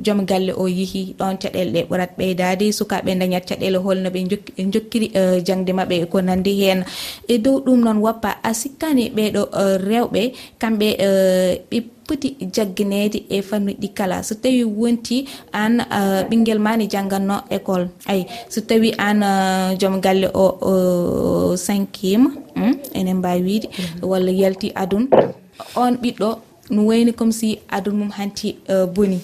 joom 0.04 0.24
galle 0.26 0.52
o 0.56 0.66
yeehi 0.68 1.14
ɗon 1.18 1.36
caɗele 1.42 1.72
ɗe 1.72 1.80
ɓurat 1.88 2.12
ɓeydade 2.18 2.72
sukaɓe 2.72 3.14
dañat 3.20 3.44
caɗele 3.48 3.76
holno 3.78 4.08
ɓe 4.10 4.20
jokkiri 4.72 5.08
jangde 5.46 5.72
mabɓe 5.72 6.06
ko 6.10 6.20
nandi 6.20 6.52
hen 6.60 6.84
e 7.28 7.38
dow 7.38 7.60
ɗum 7.60 7.80
noon 7.84 7.98
woppa 8.04 8.30
a 8.42 8.54
sikkani 8.54 9.10
ɓeɗo 9.16 9.42
rewɓe 9.88 10.22
kamɓe 10.58 11.09
ɓe 11.70 11.78
poti 12.06 12.28
jagginede 12.54 13.18
e 13.30 13.42
famille 13.42 13.78
ɗi 13.80 13.88
kala. 13.98 14.22
So 14.22 14.34
tawi 14.34 14.64
wonti 14.64 15.26
an 15.52 15.80
ah, 15.90 16.22
ɓinguel 16.28 16.58
ma 16.58 16.76
ne 16.76 16.86
jangganno 16.92 17.36
école. 17.50 17.88
Ayi 18.10 18.26
so 18.48 18.60
tawi 18.60 18.90
an 18.98 19.22
ah, 19.22 19.74
joom 19.80 20.00
galle 20.00 20.26
o 20.34 21.56
cinquième 21.56 22.26
hmm, 22.56 22.74
enen 22.94 23.16
mbawi 23.18 23.42
wiide 23.42 23.68
walla 24.02 24.30
yalti 24.32 24.72
adun 24.74 25.04
on 25.76 25.94
ɓiɗɗo 26.02 26.28
no 26.70 26.80
wayni 26.86 27.12
comme 27.12 27.32
si 27.32 27.58
adun 27.70 27.94
mum 27.96 28.10
hanti 28.10 28.56
ah, 28.68 28.86
boni. 28.86 29.20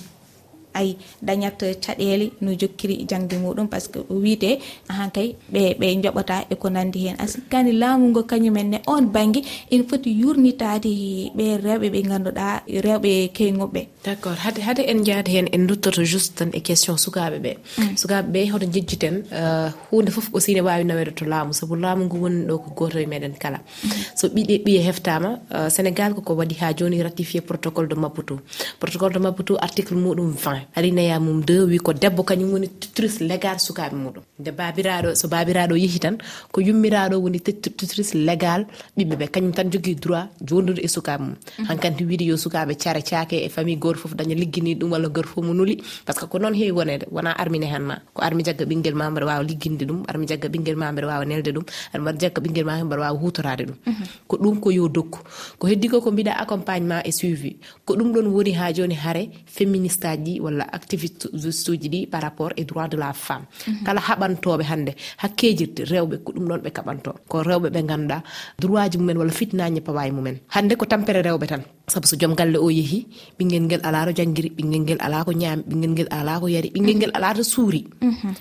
ayi 0.78 0.96
dañat 1.22 1.60
caɗele 1.84 2.26
no 2.40 2.50
jokkiri 2.60 3.06
jangde 3.10 3.36
muɗum 3.42 3.68
par 3.68 3.80
ce 3.80 3.88
que 3.92 4.00
wiite 4.10 4.50
ahan 4.88 5.10
kay 5.16 5.28
ɓe 5.52 5.62
ɓe 5.80 5.86
joɓata 6.02 6.36
e 6.50 6.54
ko 6.54 6.68
nandi 6.68 6.98
hen. 7.06 7.16
A 7.18 7.26
sikkani 7.26 7.72
laamu 7.72 8.08
ngo 8.10 8.22
kañumenne 8.30 8.78
on 8.86 9.04
banggue 9.14 9.40
ene 9.70 9.84
foti 9.88 10.10
yurnitade 10.22 10.90
ɓe 11.36 11.46
rewɓe 11.64 11.86
ɓe 11.94 12.00
ganduɗa 12.08 12.46
rewɓe 12.84 13.10
keygoɓɓe 13.36 13.80
d' 14.04 14.08
accord 14.14 14.38
hade 14.44 14.60
hade 14.66 14.82
en 14.90 15.04
jaade 15.04 15.28
hen 15.34 15.46
en 15.52 15.66
duttoto 15.66 16.02
juste 16.12 16.34
tan 16.38 16.50
e 16.52 16.60
question 16.60 16.96
sukaɓe 17.04 17.38
ɓe. 17.44 17.52
Mm. 17.78 17.96
Sukaɓe 18.00 18.28
ɓe 18.34 18.40
hoto 18.52 18.66
jejjiten 18.74 19.16
uh, 19.40 19.68
hunde 19.90 20.10
foof 20.14 20.28
aussi 20.34 20.54
ne 20.54 20.60
wawi 20.60 20.84
nawede 20.84 21.12
to 21.18 21.24
laamu. 21.24 21.52
Saabu 21.52 21.74
laamu 21.76 22.04
ngu 22.04 22.16
woni 22.22 22.40
ɗo 22.48 22.54
ko 22.64 22.70
goto 22.78 22.98
e 22.98 23.06
meɗen 23.06 23.34
kala. 23.42 23.58
Mm. 23.58 23.90
So 24.14 24.28
ɓiɗe 24.28 24.54
ɓiye 24.64 24.80
heftama 24.88 25.30
uh, 25.56 25.68
sénégal 25.74 26.14
koko 26.14 26.32
waɗi 26.34 26.54
ha 26.60 26.72
joni 26.76 27.02
ratifié 27.02 27.40
protocole 27.40 27.88
de 27.88 27.94
maputou 27.94 28.38
protocole 28.78 29.12
de 29.14 29.18
maputou 29.18 29.56
article 29.60 29.94
muɗum 29.94 30.34
20 30.36 30.65
arinaya 30.74 31.20
mum 31.20 31.42
deux 31.44 31.66
wi 31.68 31.78
ko 31.78 31.92
debbo 31.92 32.22
kañum 32.22 32.52
woni 32.52 32.68
tutrice 32.68 33.20
légal 33.20 33.58
sukaɓe 33.58 33.94
muɗum. 33.96 34.22
Nde 34.40 34.50
babiraɗo 34.52 35.14
so 35.14 35.28
babiraɗo 35.28 35.74
yeehi 35.76 35.98
tan 35.98 36.16
ko 36.52 36.60
yummiraɗo 36.60 37.16
woni 37.18 37.40
tutrice 37.40 38.14
légal 38.14 38.66
ɓiɓɓeɓe 38.96 39.26
kañum 39.32 39.52
tan 39.52 39.70
jogui 39.72 39.94
droit 39.94 40.28
jondude 40.40 40.80
e 40.84 40.88
sukaɓe 40.88 41.18
mum. 41.20 41.34
Mhm. 41.58 41.66
Hankanti 41.68 42.04
wiide 42.04 42.24
yo 42.24 42.36
sukaɓe 42.36 42.76
care 42.76 43.02
caake 43.02 43.36
e 43.44 43.48
famille 43.48 43.78
goto 43.78 43.98
foof 43.98 44.14
daña 44.14 44.34
liggini 44.34 44.74
ɗum 44.76 44.90
walla 44.92 45.08
goto 45.08 45.28
foof 45.28 45.44
mo 45.44 45.52
nuli. 45.54 45.82
Par 46.04 46.14
ce 46.14 46.20
que 46.20 46.26
ko 46.26 46.38
noon 46.38 46.54
heewi 46.54 46.72
wonede 46.72 47.06
wona 47.10 47.32
armine 47.32 47.64
hen 47.66 47.82
ma 47.82 47.96
ko 48.14 48.22
armi 48.22 48.42
jagga 48.44 48.64
ɓinguel 48.64 48.94
ma 48.94 49.10
mbaɗa 49.10 49.26
wawa 49.26 49.42
ligginde 49.42 49.84
ɗum 49.88 50.04
armi 50.08 50.26
jagga 50.28 50.48
ɓinguel 50.48 50.76
ma 50.76 50.92
mbaɗa 50.92 51.06
wawa 51.06 51.24
nelde 51.24 51.50
ɗum 51.52 51.64
aɗa 51.94 52.18
jagga 52.20 52.40
ɓinguel 52.42 52.64
ma 52.64 52.84
mbaɗa 52.84 53.00
wawa 53.00 53.18
hutorade 53.18 53.64
ɗum. 53.66 53.76
Mhm. 53.86 54.04
Ko 54.28 54.36
ɗum 54.36 54.60
ko 54.60 54.70
yo 54.70 54.88
dokku. 54.88 55.18
Ko 55.58 55.66
heddi 55.66 55.88
ko 55.88 56.00
ko 56.00 56.10
mbiɗa 56.12 56.36
accompagnement 56.38 57.02
e 57.04 57.10
suivi. 57.12 57.56
Ko 57.84 57.94
ɗum 57.96 58.12
ɗon 58.12 58.26
woni 58.28 58.52
ha 58.52 58.72
joni 58.72 58.94
haare 58.94 59.30
féministe 59.46 60.04
aji 60.04 60.36
ɗi 60.36 60.40
walla 60.40 60.55
walla 60.56 60.66
activiste 60.72 61.28
uji 61.70 61.88
ɗi 61.92 62.00
par 62.10 62.22
rapport 62.22 62.52
e 62.56 62.64
droit 62.64 62.88
de 62.88 62.96
la 62.96 63.12
femme. 63.12 63.44
Kala 63.84 64.00
haɓantoɓe 64.00 64.64
hannde 64.64 64.92
hakkejirde 65.22 65.84
rewɓe 65.84 66.16
ko 66.24 66.32
ɗum 66.32 66.46
ɗon 66.48 66.60
ɓe 66.64 66.70
kaɓanto. 66.72 67.10
Ko 67.28 67.42
rewɓe 67.42 67.68
ɓe 67.70 67.80
ganduɗa 67.86 68.22
droit 68.58 68.92
ji 68.92 68.98
mumen 68.98 69.16
walla 69.18 69.32
fitnaji 69.32 69.80
pawaye 69.80 70.10
mumen. 70.12 70.36
Hannde 70.48 70.74
ko 70.76 70.86
tampere 70.86 71.20
rewɓe 71.22 71.46
tan 71.46 71.62
saabu 71.86 72.06
so 72.06 72.16
joom 72.16 72.34
galle 72.34 72.56
o 72.58 72.68
yeehi 72.70 73.06
ɓinguel 73.38 73.62
ngel 73.66 73.80
ala 73.84 74.06
to 74.06 74.12
jangguiri 74.18 74.50
ɓinguel 74.56 74.80
ngel 74.82 74.98
ala 75.00 75.24
ko 75.24 75.32
ñaami 75.32 75.62
ɓinguel 75.68 75.90
ngel 75.92 76.08
ala 76.10 76.40
ko 76.40 76.46
yari 76.48 76.68
ɓinguel 76.74 76.96
ngel 76.96 77.10
ala 77.14 77.34
to 77.34 77.42
suuri. 77.44 77.84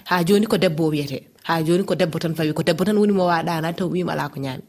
Ha 0.09 0.23
joni 0.23 0.45
ko 0.47 0.57
debbo 0.57 0.83
o 0.87 0.89
wiyete 0.91 1.19
ha 1.43 1.61
joni 1.63 1.83
ko 1.85 1.95
debbo 1.95 2.17
tan 2.19 2.33
fawi 2.35 2.53
ko 2.53 2.63
debbo 2.63 2.83
tan 2.85 2.97
woni 2.97 3.11
mo 3.13 3.25
waɗanani 3.27 3.75
taw 3.75 3.87
wima 3.89 4.13
ala 4.13 4.29
ko 4.29 4.39
ñaami. 4.39 4.63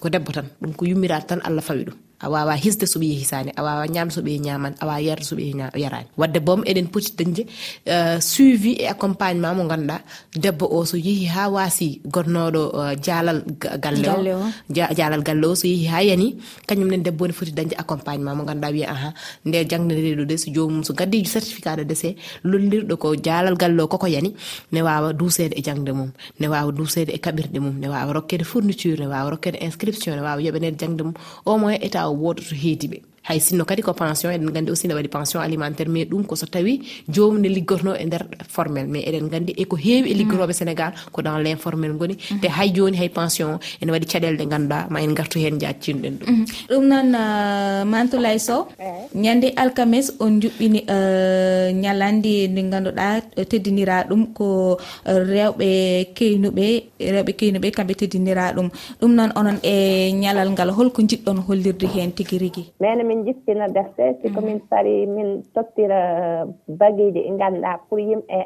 Ko 0.00 0.08
debbo 0.08 0.30
tan 0.32 0.46
ɗum 0.60 0.72
ko 0.76 0.84
yummirade 0.86 1.26
tan 1.26 1.40
allah 1.44 1.62
fawi 1.62 1.84
ɗum. 1.88 1.96
a 2.20 2.28
wawa 2.28 2.54
hisde 2.56 2.84
soɓe 2.86 3.06
yeehi 3.12 3.24
sani 3.24 3.50
a 3.56 3.62
wawa 3.62 3.86
ñamde 3.86 4.12
soɓe 4.16 4.38
ñamani 4.46 4.76
a 4.80 4.86
wawa 4.86 5.00
yarde 5.00 5.24
soɓe 5.24 5.42
yarani. 5.82 6.06
Wadde 6.16 6.38
boom 6.40 6.62
eɗen 6.64 6.86
poti 6.92 7.12
dañde 7.18 7.46
eh, 7.86 8.20
suivi 8.20 8.72
et 8.80 8.88
accompagnement 8.88 9.54
mo 9.54 9.64
ganduɗa 9.68 10.00
debbo 10.36 10.66
o 10.70 10.84
so 10.84 10.96
yeehi 10.96 11.26
ha 11.34 11.48
wasi 11.48 12.00
gonnoɗo 12.04 12.62
eh, 12.92 12.96
jaalal 13.02 13.42
galle 13.82 14.34
o. 14.36 14.44
Jaalal 14.70 15.22
galle 15.22 15.44
o 15.46 15.54
so 15.54 15.66
yeehi 15.66 15.86
ha 15.88 16.02
yani 16.02 16.36
kañum 16.68 16.88
nen 16.90 17.02
debbo 17.02 17.26
ne 17.26 17.32
foti 17.32 17.52
dañde 17.52 17.74
accompagnement 17.78 18.36
mo 18.36 18.44
ganduɗa 18.44 18.70
wiya 18.72 18.90
aha 18.90 19.14
nde 19.46 19.64
jangdedeɗo 19.70 20.24
de 20.26 20.36
so 20.36 20.50
jomum 20.52 20.84
so 20.84 20.92
gaddi 20.94 21.24
certificat 21.24 21.76
de 21.76 21.84
décès 21.84 22.16
lollirɗo 22.44 22.96
ko 22.98 23.14
jaalal 23.16 23.56
galle 23.56 23.80
o 23.80 23.86
koko 23.88 24.06
yani 24.06 24.34
ne 24.72 24.82
wawa 24.82 25.12
dusede 25.12 25.54
e 25.56 25.62
jangde 25.62 25.92
mum 25.92 26.10
ne 26.40 26.46
wawa 26.48 26.70
dusede 26.72 27.10
e 27.12 27.18
kaɓirɗe 27.18 27.58
mum 27.60 27.78
ne 27.80 27.88
wawa 27.88 28.12
rokkede 28.12 28.44
fourniture 28.44 28.98
ne 29.00 29.06
wawa 29.06 29.30
rokkede 29.30 29.56
inscription 29.62 30.16
ne 30.16 30.22
wawa 30.22 30.40
yoɓanede 30.42 30.76
jangde 30.78 31.02
mum. 31.02 31.14
Au 31.46 31.56
moins 31.58 31.72
état 31.80 32.09
woda 32.10 32.42
to 32.42 32.54
heedi 32.54 32.88
ɓe. 32.88 33.02
hay 33.28 33.38
sinno 33.40 33.64
kadi 33.68 33.82
ko 33.84 33.92
pension 33.92 34.32
eɗen 34.32 34.50
gandi 34.52 34.70
aussi 34.72 34.88
ne 34.88 34.94
waɗi 34.94 35.08
pension 35.08 35.40
alimentaire 35.42 35.88
mais 35.90 36.06
ɗum 36.08 36.24
ko 36.26 36.34
so 36.36 36.46
tawi 36.46 36.80
jomum 37.08 37.38
ne 37.40 37.48
liggotono 37.48 37.92
e 37.94 38.04
nder 38.06 38.22
formel. 38.48 38.86
Mais 38.88 39.04
eɗen 39.08 39.28
gandi 39.28 39.52
eko 39.62 39.76
heewi 39.76 40.10
e 40.10 40.14
liggotoɓe 40.14 40.52
sénégal 40.52 40.92
ko 41.12 41.22
dans 41.22 41.36
l' 41.38 41.46
informel 41.46 41.92
goni 42.00 42.16
te 42.40 42.48
hay 42.48 42.72
joni 42.74 42.96
hay 42.96 43.08
pension 43.08 43.58
ene 43.80 43.90
waɗi 43.92 44.06
caɗele 44.12 44.36
ɗe 44.40 44.46
ganduɗa 44.52 44.86
ma 44.90 45.00
en 45.02 45.12
gartu 45.14 45.38
hen 45.38 45.60
jaccinoɗen 45.60 46.14
ɗum. 46.18 46.28
Mhm. 46.30 46.44
Ɗum 46.70 46.84
noon 46.88 47.14
euh, 47.14 47.84
mantoulay 47.84 48.38
sow 48.38 48.66
ñande 49.14 49.52
alkames 49.56 50.06
on 50.18 50.40
juɓɓini 50.40 50.80
euh, 50.88 51.72
ñalandi 51.72 52.48
ndi 52.48 52.62
ganduɗa 52.72 53.06
euh, 53.38 53.44
teddinira 53.44 54.04
ɗum 54.08 54.32
ko 54.32 54.78
rewɓe 55.06 55.68
keynuɓe 56.16 56.66
rewɓe 57.14 57.32
keynuɓe 57.38 57.68
kamɓe 57.76 57.94
teddinira 58.00 58.52
ɗum. 58.56 58.68
Ɗum 59.00 59.12
noon 59.14 59.30
onon 59.36 59.58
e 59.62 60.10
ñalal 60.12 60.48
ngal 60.50 60.70
holko 60.70 61.02
jiɗɗon 61.02 61.38
hollirde 61.46 61.86
hen 61.94 62.12
tigui 62.12 62.38
rigui 62.38 62.64
min 63.10 63.24
jiptina 63.26 63.66
defte 63.76 64.04
siko 64.22 64.40
mhm. 64.40 64.46
min 64.48 64.58
parii 64.70 65.06
min 65.16 65.28
toppira 65.54 66.00
uh, 66.44 66.48
bagiiji 66.80 67.20
ɗi 67.26 67.32
ganduɗa 67.40 67.72
pour 67.88 67.98
yimɓe 68.08 68.38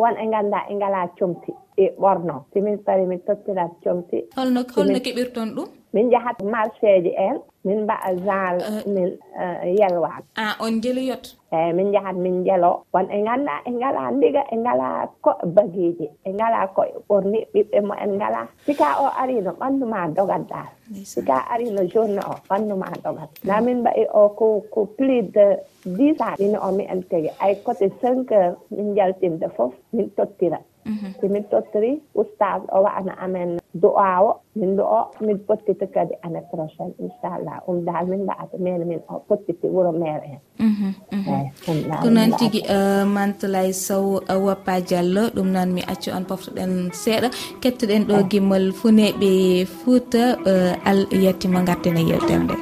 won 0.00 0.14
e 0.22 0.24
ganduɗa 0.32 0.60
e, 0.68 0.72
e 0.72 0.74
ngala 0.78 1.00
comti 1.18 1.52
e 1.76 1.84
ɓorno. 2.02 2.34
Si 2.52 2.58
min 2.60 2.78
parii 2.86 3.06
min 3.06 3.20
toppira 3.26 3.64
comti. 3.84 4.18
Holno 4.36 4.60
holno 4.76 4.98
keɓirton 5.06 5.48
ɗum? 5.56 5.68
min 5.92 6.10
jahat 6.10 6.38
marché 6.42 7.02
ji 7.04 7.12
en 7.28 7.36
min 7.64 7.78
mbaɗa 7.84 8.10
genre 8.26 8.62
ah. 8.70 8.82
min 8.86 9.08
eh, 9.42 9.74
yelwaade 9.78 10.24
a 10.36 10.56
on 10.64 10.80
jeloyot 10.82 11.24
eeyi 11.52 11.70
eh, 11.70 11.74
min 11.76 11.86
njahat 11.90 12.16
min 12.16 12.44
jeloo 12.46 12.76
won 12.92 13.06
e 13.10 13.18
ngannda 13.22 13.54
e 13.68 13.70
ngala 13.70 14.10
ndiga 14.10 14.42
e 14.54 14.56
ngala 14.56 15.08
ko 15.24 15.30
bagiiji 15.56 16.06
e 16.24 16.30
ngala 16.32 16.66
koye 16.76 16.94
ɓorni 17.08 17.38
ɓiɓɓe 17.52 17.78
mo 17.86 17.94
en 18.04 18.10
ngala. 18.18 18.42
Sika 18.66 18.86
o 19.04 19.06
arino 19.22 19.50
ɓanndu 19.60 19.86
ma 19.92 20.00
dogatɗaa 20.16 20.66
sika 21.04 21.34
arino 21.52 21.82
journée 21.92 22.24
o 22.32 22.34
ɓanndu 22.48 22.74
ma 22.82 22.88
dogat 23.04 23.30
nda 23.44 23.60
min 23.60 23.78
mbayi 23.80 24.06
o 24.12 24.28
ko 24.38 24.46
ko 24.72 24.80
plus 24.96 25.22
de 25.34 25.46
dix 25.84 26.20
ans. 26.20 26.36
Ɗino 26.38 26.58
o 26.66 26.72
mi 26.72 26.84
en 26.92 27.00
tegi. 27.10 27.30
Ay 27.40 27.54
côté 27.64 27.90
cinq 28.00 28.30
heures 28.32 28.56
min 28.70 28.86
njaltinta 28.94 29.48
fof 29.56 29.72
min 29.92 30.08
tottira. 30.16 30.58
Mhm. 30.84 31.14
so 31.20 31.28
min 31.28 31.44
tottori 31.50 32.00
oustage 32.14 32.64
o 32.72 32.82
waɗana 32.84 33.12
amen 33.24 33.50
du'a 33.74 34.22
o 34.22 34.30
min 34.56 34.76
ɗo 34.76 34.84
min 35.20 35.38
pottita 35.46 35.86
kadi 35.94 36.14
année 36.24 36.42
prochaine 36.50 36.92
inchallah 36.98 37.56
um 37.68 37.84
dal 37.84 38.06
min 38.06 38.22
mbaata 38.26 38.56
mene 38.58 38.84
min 38.84 39.00
o 39.08 39.20
pottiti 39.28 39.66
wuro 39.74 39.92
maire 39.92 40.24
en. 40.34 40.40
Mhm, 40.58 40.90
mhm. 41.12 42.00
Ko 42.02 42.08
noon 42.10 42.32
tigui 42.38 42.62
euh, 42.68 43.04
mantelay 43.04 43.72
sow 43.72 44.20
euh, 44.30 44.38
woppa 44.44 44.80
diallo 44.80 45.22
ɗum 45.34 45.48
noon 45.54 45.70
mi 45.76 45.82
accu 45.92 46.10
on 46.16 46.24
poftoɗen 46.30 46.72
seeɗa. 47.02 47.28
Kettoɗen 47.62 48.02
ɗo 48.08 48.16
gimmol 48.30 48.66
funeɓe 48.78 49.30
fouta 49.78 50.24
euh, 50.50 50.72
al 50.90 51.00
yettima 51.24 51.60
garten 51.68 51.96
e 52.00 52.02
yewtere 52.10 52.38
nde. 52.44 52.54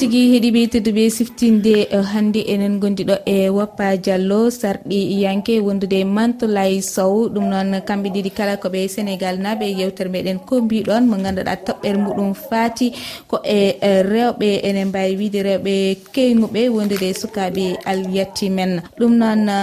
tigui 0.00 0.32
heeɗiɓe 0.32 0.60
tedduɓe 0.72 1.02
siftinde 1.16 1.74
e, 1.96 1.98
hannde 2.12 2.40
enen 2.52 2.74
gondiɗo 2.80 3.16
e 3.34 3.36
woppa 3.56 3.86
diallo 4.04 4.38
sarɗi 4.60 4.98
yanke 5.22 5.54
wondude 5.66 5.98
mantolay 6.16 6.80
sow. 6.80 7.28
Ɗum 7.32 7.46
noon 7.52 7.70
kamɓe 7.88 8.08
ɗiɗi 8.14 8.30
kala 8.36 8.54
koɓe 8.62 8.80
sénégal 8.94 9.36
naɓe 9.44 9.66
yewtere 9.80 10.08
meɗen 10.14 10.38
ko 10.48 10.54
mbiɗon 10.64 11.04
mo 11.10 11.16
ganduɗa 11.24 11.54
toɓɓere 11.66 11.98
muɗum 12.04 12.30
faati 12.48 12.86
ko 13.28 13.36
e, 13.44 13.76
e 13.88 13.90
rewɓe 14.12 14.48
enen 14.68 14.88
mbawi 14.88 15.16
wiide 15.20 15.40
rewɓe 15.48 15.74
keyguɓe 16.14 16.60
wondude 16.76 17.08
sukaɓe 17.20 17.64
alyatti 17.90 18.48
men. 18.56 18.72
Ɗum 18.98 19.12
noon 19.20 19.48
e, 19.48 19.58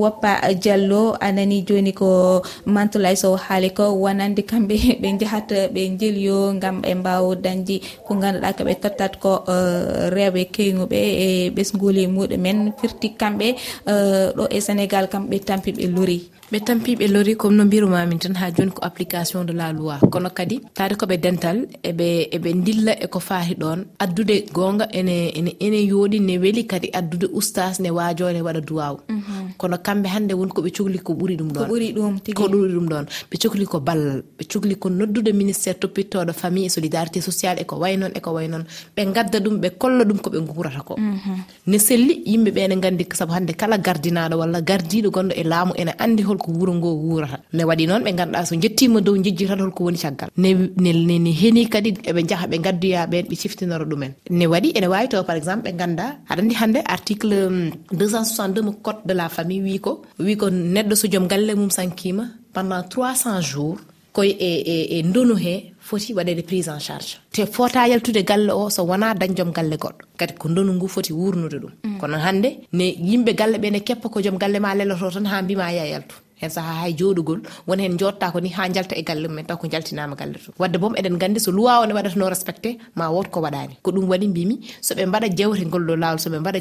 woppa 0.00 0.32
diallo 0.62 1.14
anani 1.20 1.62
joni 1.68 1.92
ko 1.94 2.42
mantolay 2.74 3.14
sow 3.22 3.36
haali 3.44 3.70
ko 3.70 3.84
wonande 4.02 4.42
kamɓe 4.50 4.76
ɓe 5.00 5.08
jahat 5.20 5.48
ɓe 5.74 5.80
jeeliyo 6.00 6.58
gam 6.62 6.82
ɓe 6.82 6.90
mbawa 6.94 7.36
dañde 7.44 7.76
ko 8.06 8.14
ganduɗa 8.22 8.50
koɓe 8.58 8.74
tottat 8.82 9.14
ko 9.22 9.30
uh, 9.46 9.75
rewɓe 10.16 10.42
keyguɓe 10.54 10.98
e 11.24 11.50
ɓesguli 11.56 12.02
muɗumen 12.14 12.58
firti 12.80 13.08
kamɓe 13.20 13.46
eh, 13.92 14.28
ɗo 14.36 14.44
e 14.56 14.58
sénégal 14.66 15.06
kamɓe 15.12 15.36
tampiɓe 15.48 15.84
lori. 15.96 16.18
Ɓe 16.52 16.58
tampiɓe 16.66 17.06
lori 17.14 17.32
comme 17.36 17.56
no 17.56 17.64
mbirumamin 17.64 18.18
tan 18.22 18.34
ha 18.40 18.50
joni 18.56 18.70
ko 18.76 18.80
application 18.88 19.44
de 19.44 19.52
la 19.52 19.72
loi. 19.72 19.98
Kono 20.12 20.30
kadi 20.30 20.60
taade 20.76 20.94
koɓe 21.00 21.16
dental 21.24 21.58
eɓe 21.90 22.06
eɓe 22.36 22.48
dilla 22.64 22.92
eko 23.04 23.18
faati 23.20 23.54
ɗon. 23.62 23.78
Addude 23.98 24.36
gonga 24.52 24.86
ene 24.98 25.16
ene 25.38 25.50
ene 25.60 25.78
yooɗi 25.90 26.18
ne 26.20 26.38
weeli 26.42 26.62
kadi 26.66 26.88
addude 26.98 27.26
oustas 27.36 27.80
ne 27.80 27.90
wajore 27.90 28.40
waɗa 28.46 28.60
duwaw 28.68 28.94
mm 29.08 29.20
-hmm. 29.20 29.35
kono 29.56 29.76
kamɓe 29.78 30.08
hannde 30.14 30.32
woni 30.34 30.52
ko 30.52 30.62
ɓe 30.62 30.70
cohli 30.76 30.98
ko 30.98 31.12
ɓuri 31.14 31.36
ɗum 31.36 31.50
ɗon 31.52 31.68
ɓuri 31.68 31.88
ɗum 31.96 32.14
ko 32.34 32.44
ɓuri 32.48 32.72
ɗum 32.74 32.86
ɗon 32.88 33.04
ɓe 33.30 33.36
cohli 33.42 33.66
ko 33.66 33.80
ballal 33.80 34.22
ɓe 34.38 34.44
cohli 34.52 34.74
ko 34.76 34.88
noddude 34.90 35.30
ministére 35.32 35.78
toppittoɗo 35.78 36.32
famille 36.32 36.66
et 36.66 36.68
solidarité 36.70 37.20
sociale 37.20 37.60
e 37.60 37.64
ko 37.64 37.76
way 37.76 37.96
noon 37.96 38.12
e 38.14 38.20
ko 38.20 38.30
way 38.32 38.48
noon 38.48 38.64
ɓe 38.96 39.02
gadda 39.14 39.38
ɗum 39.40 39.56
ɓe 39.62 39.68
kolla 39.78 40.04
ɗum 40.04 40.18
ko 40.18 40.30
ɓe 40.30 40.38
gurata 40.46 40.80
ko. 40.82 40.94
Mhm. 40.98 41.36
Ne 41.66 41.78
selli 41.78 42.22
yimɓe 42.26 42.50
ɓe 42.50 42.68
ne 42.68 42.74
nganndi 42.76 43.04
sabu 43.14 43.32
hannde 43.32 43.52
kala 43.56 43.78
gardinaɗo 43.78 44.34
walla 44.38 44.60
gardiɗo 44.60 45.10
gonɗo 45.10 45.34
e 45.36 45.42
laamu 45.44 45.72
ene 45.76 45.92
anndi 45.98 46.22
holko 46.22 46.50
wuro 46.52 46.72
ngo 46.74 46.88
wurata 47.08 47.38
ne 47.52 47.62
waɗi 47.64 47.86
noon 47.86 48.02
ɓe 48.04 48.10
ngannduɗa 48.12 48.44
so 48.46 48.54
jettima 48.56 49.00
dow 49.00 49.16
jejjitata 49.16 49.62
holko 49.62 49.84
woni 49.84 49.98
caggal. 49.98 50.30
Ne 50.36 51.30
heni 51.40 51.68
kadi 51.68 51.90
eɓe 52.10 52.20
jaha 52.28 52.46
ɓe 52.46 52.56
gaddoya 52.64 53.06
ɓen 53.06 53.26
ɓe 53.28 53.34
ciftinora 53.36 53.84
ɗumen. 53.84 54.12
Ne 54.30 54.44
waɗi 54.46 54.72
ene 54.76 54.86
wawi 54.86 55.08
taw 55.08 55.22
par 55.24 55.36
exemple 55.36 55.70
ɓe 55.70 55.76
ganda 55.76 56.16
aɗa 56.28 56.40
anndi 56.42 56.54
hannde 56.54 56.80
article 56.86 57.34
mm, 57.50 57.70
262 57.92 58.62
mo 58.62 58.72
code 58.82 59.00
de 59.06 59.14
la 59.14 59.28
famille 59.36 59.64
wi 59.68 59.78
ko 59.86 59.92
wi 60.26 60.34
ko 60.40 60.46
neɗɗo 60.50 60.94
so 61.00 61.06
joom 61.12 61.26
galle 61.32 61.52
mum 61.60 61.70
sankima 61.78 62.24
pendant 62.54 62.84
300 62.88 63.40
jours 63.50 63.78
koye 64.16 64.32
e 64.48 64.50
e, 64.74 64.76
e 64.96 65.02
ndonu 65.08 65.34
he 65.44 65.54
foti 65.88 66.14
waɗede 66.14 66.42
prise 66.48 66.68
en 66.68 66.80
charge. 66.80 67.10
Te 67.34 67.42
fota 67.46 67.86
yaltude 67.88 68.22
galle 68.30 68.50
o 68.60 68.70
so 68.70 68.82
wona 68.90 69.14
dañ 69.14 69.32
joom 69.36 69.50
galle 69.52 69.76
goɗɗo. 69.76 70.02
Kadi 70.18 70.34
ko 70.40 70.48
ndonu 70.48 70.72
ngu 70.72 70.88
foti 70.88 71.12
wurnude 71.12 71.58
ɗum. 71.62 71.72
Mm. 71.84 71.98
Kono 72.00 72.16
hannde 72.24 72.48
ne 72.72 72.84
yimɓe 73.08 73.32
galle 73.40 73.56
ɓe 73.62 73.68
ne 73.72 73.80
keppa 73.86 74.08
ko 74.08 74.18
joom 74.24 74.38
galle 74.42 74.58
ma 74.58 74.74
leloto 74.74 75.10
tan 75.14 75.26
ha 75.30 75.42
mbima 75.42 75.72
ya 75.72 75.84
yaltu. 75.92 76.16
hen 76.40 76.50
saaha 76.56 76.74
hay 76.82 76.92
joɗugol 77.00 77.40
woni 77.68 77.82
hen 77.86 77.96
jotta 78.00 78.30
ko 78.32 78.40
ni 78.44 78.50
ha 78.56 78.68
jalta 78.76 78.94
e 79.00 79.02
galle 79.08 79.26
mumen 79.28 79.46
taw 79.48 79.56
ko 79.56 79.68
jaltinama 79.72 80.16
galle 80.20 80.38
to. 80.44 80.52
Wadde 80.62 80.76
boom 80.82 80.94
eɗen 81.00 81.16
gandi 81.22 81.40
so 81.40 81.50
luwa 81.58 81.86
ne 81.86 81.92
waɗatano 81.96 82.28
respecté 82.34 82.70
ma 82.98 83.08
wot 83.14 83.28
ko 83.34 83.40
waɗani 83.44 83.74
ko 83.82 83.90
ɗum 83.94 84.04
waɗi 84.12 84.26
mbimi 84.32 84.56
soɓe 84.86 85.06
mbaɗa 85.10 85.28
jewte 85.38 85.64
ngol 85.68 85.84
ɗo 85.88 85.94
lawol 86.02 86.18
soɓe 86.24 86.38
mbaɗa 86.42 86.58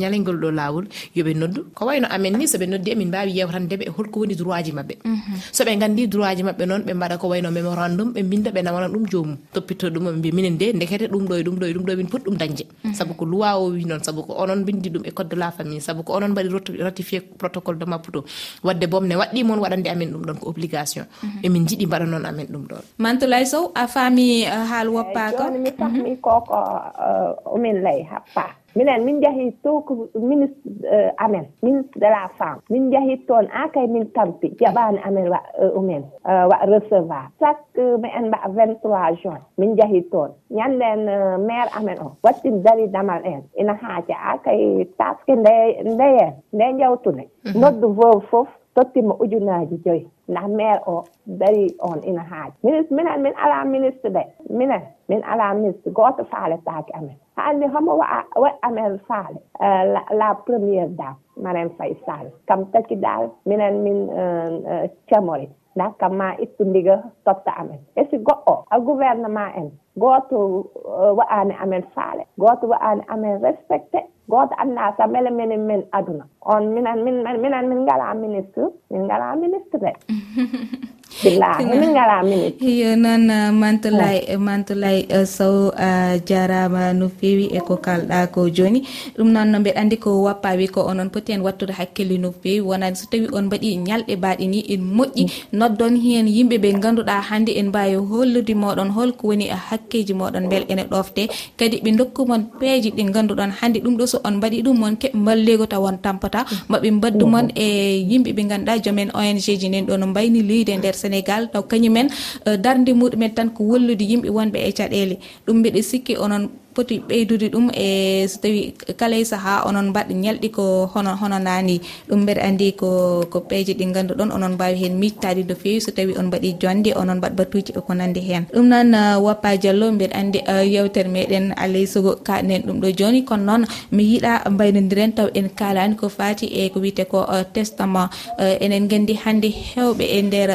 ñalengol 0.00 0.36
ɗo 0.42 0.50
lawol 0.60 0.84
yoɓe 1.16 1.32
noddu. 1.40 1.60
Ko 1.74 1.86
wayno 1.88 2.06
amen 2.10 2.36
ni 2.38 2.44
soɓe 2.52 2.66
noddi 2.68 2.90
emin 2.92 3.08
mbawi 3.08 3.32
yewtandeɓe 3.38 3.84
e 3.88 3.92
holko 3.96 4.20
woni 4.20 4.34
droit 4.34 4.64
ji 4.66 4.72
mabɓe 4.72 4.94
mhm. 5.04 5.34
soɓe 5.56 5.78
gandi 5.80 6.06
droit 6.12 6.36
ji 6.36 6.42
mabɓe 6.42 6.64
noon 6.66 6.82
ɓe 6.86 6.92
mbaɗa 6.98 7.16
ko 7.18 7.26
wayno 7.32 7.50
mémorandum 7.50 8.08
ɓe 8.14 8.20
binda 8.30 8.50
ɓe 8.50 8.60
nawana 8.62 8.88
ɗum 8.92 9.04
jomum 9.10 9.36
toppitto 9.54 9.88
ɗum 9.90 10.04
ɓe 10.06 10.12
mbi 10.18 10.32
minen 10.32 10.56
de 10.60 10.72
dekete 10.72 11.06
ɗum 11.12 11.24
ɗo 11.28 11.34
e 11.40 11.42
ɗum 11.46 11.56
ɗo 11.60 11.64
e 11.66 11.72
ɗum 11.72 11.84
ɗo 11.86 11.92
e 11.92 11.96
min 11.96 12.08
poti 12.12 12.24
ɗum 12.28 12.36
dañde 12.36 12.64
mhm. 12.84 12.94
saabu 12.94 13.14
ko 13.16 13.24
luwa 13.24 13.56
o 13.56 13.70
wi 13.72 13.84
noon 13.84 14.02
saabu 14.04 14.22
ko 14.26 14.32
onon 14.42 14.64
bindi 14.66 14.90
ɗum 14.90 15.02
e 15.08 15.10
code 15.16 15.28
de 15.30 15.36
la 15.36 15.50
famille 15.50 15.80
saabu 15.80 16.02
ko 16.04 16.12
onon 16.16 16.30
mbaɗi 16.32 16.48
ratifié 16.84 17.20
protocole 17.40 17.78
de 17.78 17.84
mapputo 17.86 18.24
wadde 18.62 18.86
bo 18.90 18.97
gomne 18.98 19.14
waɗɗi 19.16 19.40
moon 19.46 19.60
waɗande 19.62 19.88
amin 19.90 20.10
ɗum 20.12 20.22
ɗon 20.26 20.38
ko 20.42 20.50
obligation. 20.50 21.06
Mhm. 21.22 21.44
Emin 21.46 21.66
jiiɗi 21.68 21.86
mbaɗa 21.86 22.06
noon 22.10 22.26
amin 22.26 22.46
ɗum 22.52 22.64
ɗon. 22.70 22.82
Mantolay 22.98 23.44
sow 23.46 23.70
a 23.74 23.86
faami 23.86 24.44
uh, 24.46 24.64
haal 24.70 24.88
woppaka 24.90 25.38
joni 25.46 25.58
mi 25.58 25.70
mhm. 25.70 25.78
fahmi 25.78 26.16
koko 26.20 26.54
uh, 26.54 27.54
omin 27.54 27.82
lay 27.86 28.02
happa. 28.02 28.46
Minen 28.76 29.04
min 29.04 29.20
jahii 29.22 29.50
to 29.64 29.80
ko 29.86 29.92
ministre 30.14 30.70
uh, 30.92 31.10
amen 31.24 31.46
ministre 31.62 31.98
de 32.00 32.08
la 32.14 32.28
femme. 32.38 32.60
Min 32.70 32.90
jahii 32.92 33.16
toon 33.26 33.46
haa 33.54 33.68
kay 33.74 33.86
min 33.86 34.04
tampi 34.14 34.48
jaɓaani 34.60 34.98
amen 35.06 35.26
wa 35.32 35.40
umen 35.78 36.02
wa 36.24 36.56
recevoir. 36.70 37.30
Chaque 37.40 37.82
mi 38.02 38.08
en 38.18 38.28
mba 38.28 38.38
vingt 38.56 38.78
trois 38.82 39.14
juin 39.22 39.40
min 39.58 39.74
jahii 39.78 40.02
toon. 40.12 40.30
Ñannden 40.50 41.00
maire 41.46 41.70
amen 41.78 41.98
o 42.02 42.08
wattin 42.22 42.62
dari 42.62 42.86
damal 42.88 43.22
en 43.24 43.42
ina 43.60 43.74
haaja 43.82 44.16
a 44.30 44.38
kay 44.44 44.84
taske 44.98 45.32
nde 45.36 45.54
ndeyeen 45.94 46.32
nde 46.52 46.64
njawtune. 46.72 47.24
Mhm. 47.44 47.58
Noddu 47.60 47.88
veuve 47.98 48.22
fof 48.30 48.48
tottimo 48.78 49.14
ujunnaaji 49.20 49.76
joyi. 49.84 50.08
Ndax 50.28 50.48
maire 50.48 50.80
o 50.86 51.04
dari 51.26 51.74
on 51.78 52.00
ina 52.04 52.22
haaji. 52.22 52.54
Ministre 52.62 52.96
minen 52.96 53.20
min 53.20 53.32
alaa 53.36 53.64
ministre 53.64 54.10
de. 54.10 54.26
Minen 54.50 54.82
min 55.08 55.24
alaa 55.24 55.54
ministre. 55.54 55.92
Gooto 55.92 56.24
faaletaake 56.24 56.92
amen. 56.98 57.16
Hannde 57.36 57.66
homo 57.66 57.96
wa'a 57.98 58.22
waɗi 58.42 58.58
amen 58.62 58.98
faale. 59.08 59.38
Eh, 59.60 59.84
la 60.18 60.34
premiére 60.34 60.88
dame 60.96 61.16
maren 61.42 61.70
fay 61.70 61.94
sall. 62.06 62.26
Kam 62.46 62.66
taki 62.72 62.96
dal 62.96 63.30
minen 63.44 63.74
min 63.82 64.08
eh, 64.10 64.72
eh, 64.72 64.90
camori 65.10 65.48
hakkam 65.84 66.12
ma 66.16 66.34
ittudiga 66.44 67.02
totta 67.24 67.52
amen. 67.60 67.80
E 67.96 68.02
si 68.10 68.16
goɗɗo 68.18 68.54
a 68.70 68.76
gouvernement 68.80 69.52
en 69.56 69.68
gooto 69.96 70.38
euh, 70.86 71.12
wa'ani 71.18 71.54
amen 71.62 71.82
faale 71.94 72.24
gooto 72.38 72.66
wa'ani 72.72 73.02
amen 73.08 73.40
respecté 73.42 74.00
gooto 74.28 74.54
anda 74.58 74.94
sa 74.96 75.06
mele 75.06 75.30
minen 75.30 75.66
min 75.66 75.82
aduna. 75.92 76.24
On 76.42 76.62
minan 76.74 77.04
min 77.04 77.22
minan 77.42 77.68
min 77.68 77.84
ngala 77.86 78.14
ministre 78.14 78.64
min 78.90 79.02
ngala 79.06 79.36
ministre 79.36 79.78
de. 79.78 79.92
billahi 81.22 81.62
min 81.66 81.90
ngala 81.94 82.22
minit. 82.22 82.54
Yo 82.62 82.94
noon 82.94 83.26
uh, 83.30 83.50
mantolay 83.50 84.22
hmm. 84.22 84.34
uh, 84.34 84.40
mantolay 84.40 84.98
uh, 85.10 85.26
sow 85.26 85.74
a 85.74 86.18
jarama 86.22 86.94
no 86.94 87.10
fewi 87.10 87.50
e 87.50 87.60
ko 87.60 87.78
kalɗa 87.82 88.30
ko 88.30 88.46
joni 88.46 88.86
ɗum 89.18 89.28
noon 89.34 89.48
no 89.50 89.56
mbeɗa 89.58 89.78
andi 89.82 89.96
ko 89.98 90.10
wappa 90.26 90.54
wi 90.54 90.66
ko 90.70 90.86
onon 90.86 91.10
poti 91.10 91.32
en 91.34 91.42
wattude 91.42 91.74
hakkille 91.74 92.16
no 92.22 92.30
fewi 92.30 92.60
wonani 92.62 92.96
so 92.96 93.06
tawi 93.10 93.26
on 93.34 93.50
mbaɗi 93.50 93.68
ñalɗe 93.86 94.14
mbaɗi 94.16 94.44
ni 94.48 94.60
en 94.74 94.82
moƴƴi. 94.96 95.22
Hmm. 95.26 95.58
Noddon 95.58 95.94
hen 95.98 96.26
yimɓe 96.30 96.56
ɓe 96.62 96.68
ganduɗa 96.82 97.16
hande 97.30 97.52
en 97.58 97.66
mbawi 97.74 97.94
hollude 97.98 98.54
moɗon 98.54 98.90
holko 98.96 99.28
woni 99.34 99.46
e 99.50 99.56
hakkeji 99.68 100.14
moɗon 100.14 100.46
beel 100.50 100.64
ene 100.70 100.84
ɗofte 100.90 101.22
kadi 101.58 101.82
ɓe 101.84 101.90
dokkumon 101.98 102.42
peeje 102.60 102.90
ɗi 102.96 103.02
ganduɗon 103.14 103.50
hande 103.58 103.78
ɗum 103.82 103.94
ɗo 103.98 104.06
so 104.06 104.18
on 104.24 104.38
mbaɗi 104.38 104.62
ɗum 104.62 104.76
mon 104.78 104.94
keɓe 104.96 105.16
mballego 105.18 105.66
ta 105.66 105.78
won 105.82 105.98
tampata. 105.98 106.46
Maɓe 106.70 106.88
mbaddumon 106.90 107.46
hmm. 107.50 107.58
e 107.58 107.66
yimɓe 108.10 108.30
ɓe 108.36 108.42
ganduɗa 108.50 108.78
joomen 108.84 109.10
ong 109.14 109.38
ji 109.38 109.68
nen 109.68 109.86
ɗo 109.86 109.96
no 109.98 110.06
mbayni 110.06 110.42
leydi 110.42 110.72
e 110.72 110.76
nder 110.78 110.94
sénégal. 111.08 111.48
Taw 111.52 111.62
kañumen 111.64 112.08
euh, 112.46 112.56
darde 112.56 112.92
muɗumen 112.92 113.34
tan 113.34 113.48
ko 113.50 113.64
wallude 113.64 114.04
yimɓe 114.04 114.28
wonɓe 114.30 114.58
e 114.68 114.72
caɗele. 114.78 115.16
Ɗum 115.46 115.56
mbiɗa 115.58 115.82
sikki 115.82 116.16
onon 116.24 116.44
poti 116.78 117.02
ɓeydude 117.08 117.46
ɗum 117.54 117.66
e 117.74 117.88
so 118.30 118.38
tawi 118.42 118.60
kala 119.00 119.16
e 119.18 119.24
saaha 119.26 119.66
onon 119.68 119.90
mbaɗa 119.90 120.14
ñalɗi 120.22 120.48
ko 120.56 120.64
hono 120.94 121.10
hono 121.20 121.38
nani 121.46 121.76
ɗum 122.08 122.20
mbeɗa 122.22 122.42
andi 122.48 122.66
ko 122.80 122.88
ko 123.32 123.38
peeje 123.50 123.72
ɗi 123.78 123.84
ganduɗon 123.94 124.30
onon 124.36 124.54
mbawi 124.54 124.74
hen 124.82 124.94
mijtade 125.02 125.42
no 125.48 125.54
fewi 125.62 125.80
so 125.84 125.90
tawi 125.96 126.14
on 126.20 126.26
mbaɗi 126.30 126.48
jonde 126.62 126.90
onon 127.00 127.18
mbaɗ 127.18 127.32
batuji 127.38 127.70
e 127.78 127.80
ko 127.86 127.92
nandi 127.98 128.20
hen. 128.28 128.42
Ɗum 128.54 128.66
noon 128.70 128.94
uh, 128.94 129.18
wappa 129.26 129.56
diallo 129.62 129.86
mbeɗa 129.96 130.14
andi 130.20 130.38
uh, 130.52 130.62
yewtere 130.74 131.10
meɗen 131.16 131.46
alay 131.62 131.86
sogo 131.92 132.12
kaɗnen 132.26 132.62
ɗum 132.66 132.78
ɗo 132.82 132.88
joni 132.98 133.20
kono 133.28 133.42
noon 133.48 133.62
mi 133.90 134.02
yiiɗa 134.10 134.32
mbaynodiren 134.54 135.12
taw 135.18 135.28
en 135.34 135.48
kalani 135.58 135.96
ko 136.00 136.06
fati 136.08 136.46
e 136.46 136.70
ko 136.70 136.78
wiyete 136.80 137.04
ko 137.10 137.18
uh, 137.26 137.42
testament. 137.54 138.10
Enen 138.38 138.86
gandi 138.90 139.14
hande 139.24 139.48
hewɓe 139.50 140.04
e 140.16 140.18
nder 140.22 140.50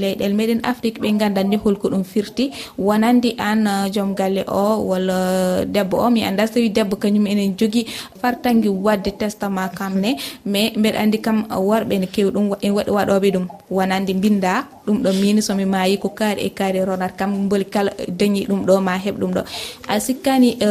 leyɗel 0.00 0.32
meɗen 0.38 0.60
afrique 0.62 1.00
ɓe 1.00 1.08
gandanni 1.20 1.56
holko 1.56 1.88
ɗum 1.88 2.04
firti. 2.04 2.50
Wonandi 2.78 3.30
an 3.38 3.88
joom 3.94 4.12
galle 4.14 4.44
o 4.46 4.84
walla 4.90 5.18
debbo 5.66 5.96
o 5.98 6.10
mi 6.10 6.24
anda 6.24 6.46
so 6.46 6.54
tawi 6.54 6.68
debbo 6.70 6.96
kañum 6.96 7.26
enen 7.26 7.54
jogui 7.58 7.86
fartangui 8.20 8.68
wadde 8.68 9.10
testament 9.18 9.70
kam 9.78 10.00
ne 10.00 10.16
mais 10.44 10.72
mbeɗa 10.76 10.98
andi 11.02 11.18
kam 11.20 11.38
worɓe 11.50 11.94
ne 12.00 12.06
kewi 12.06 12.30
ɗum 12.30 12.46
en 12.62 12.72
waɗi 12.72 12.90
waɗoɓe 12.90 13.28
ɗum. 13.34 13.46
Wonande 13.70 14.12
binda 14.14 14.64
ɗum 14.86 15.02
ɗo 15.02 15.10
min 15.20 15.40
somi 15.42 15.64
mayi 15.64 15.98
ko 15.98 16.08
kaari 16.08 16.40
e 16.46 16.50
kaari 16.50 16.78
ronat 16.84 17.16
kam 17.16 17.48
boli 17.48 17.64
kala 17.64 17.90
dañi 18.08 18.46
ɗum 18.48 18.60
ɗo 18.66 18.80
ma 18.80 18.98
heeɓ 19.04 19.16
ɗum 19.20 19.32
ɗo. 19.36 19.42
A 19.88 20.00
sikkani 20.00 20.56
e, 20.60 20.68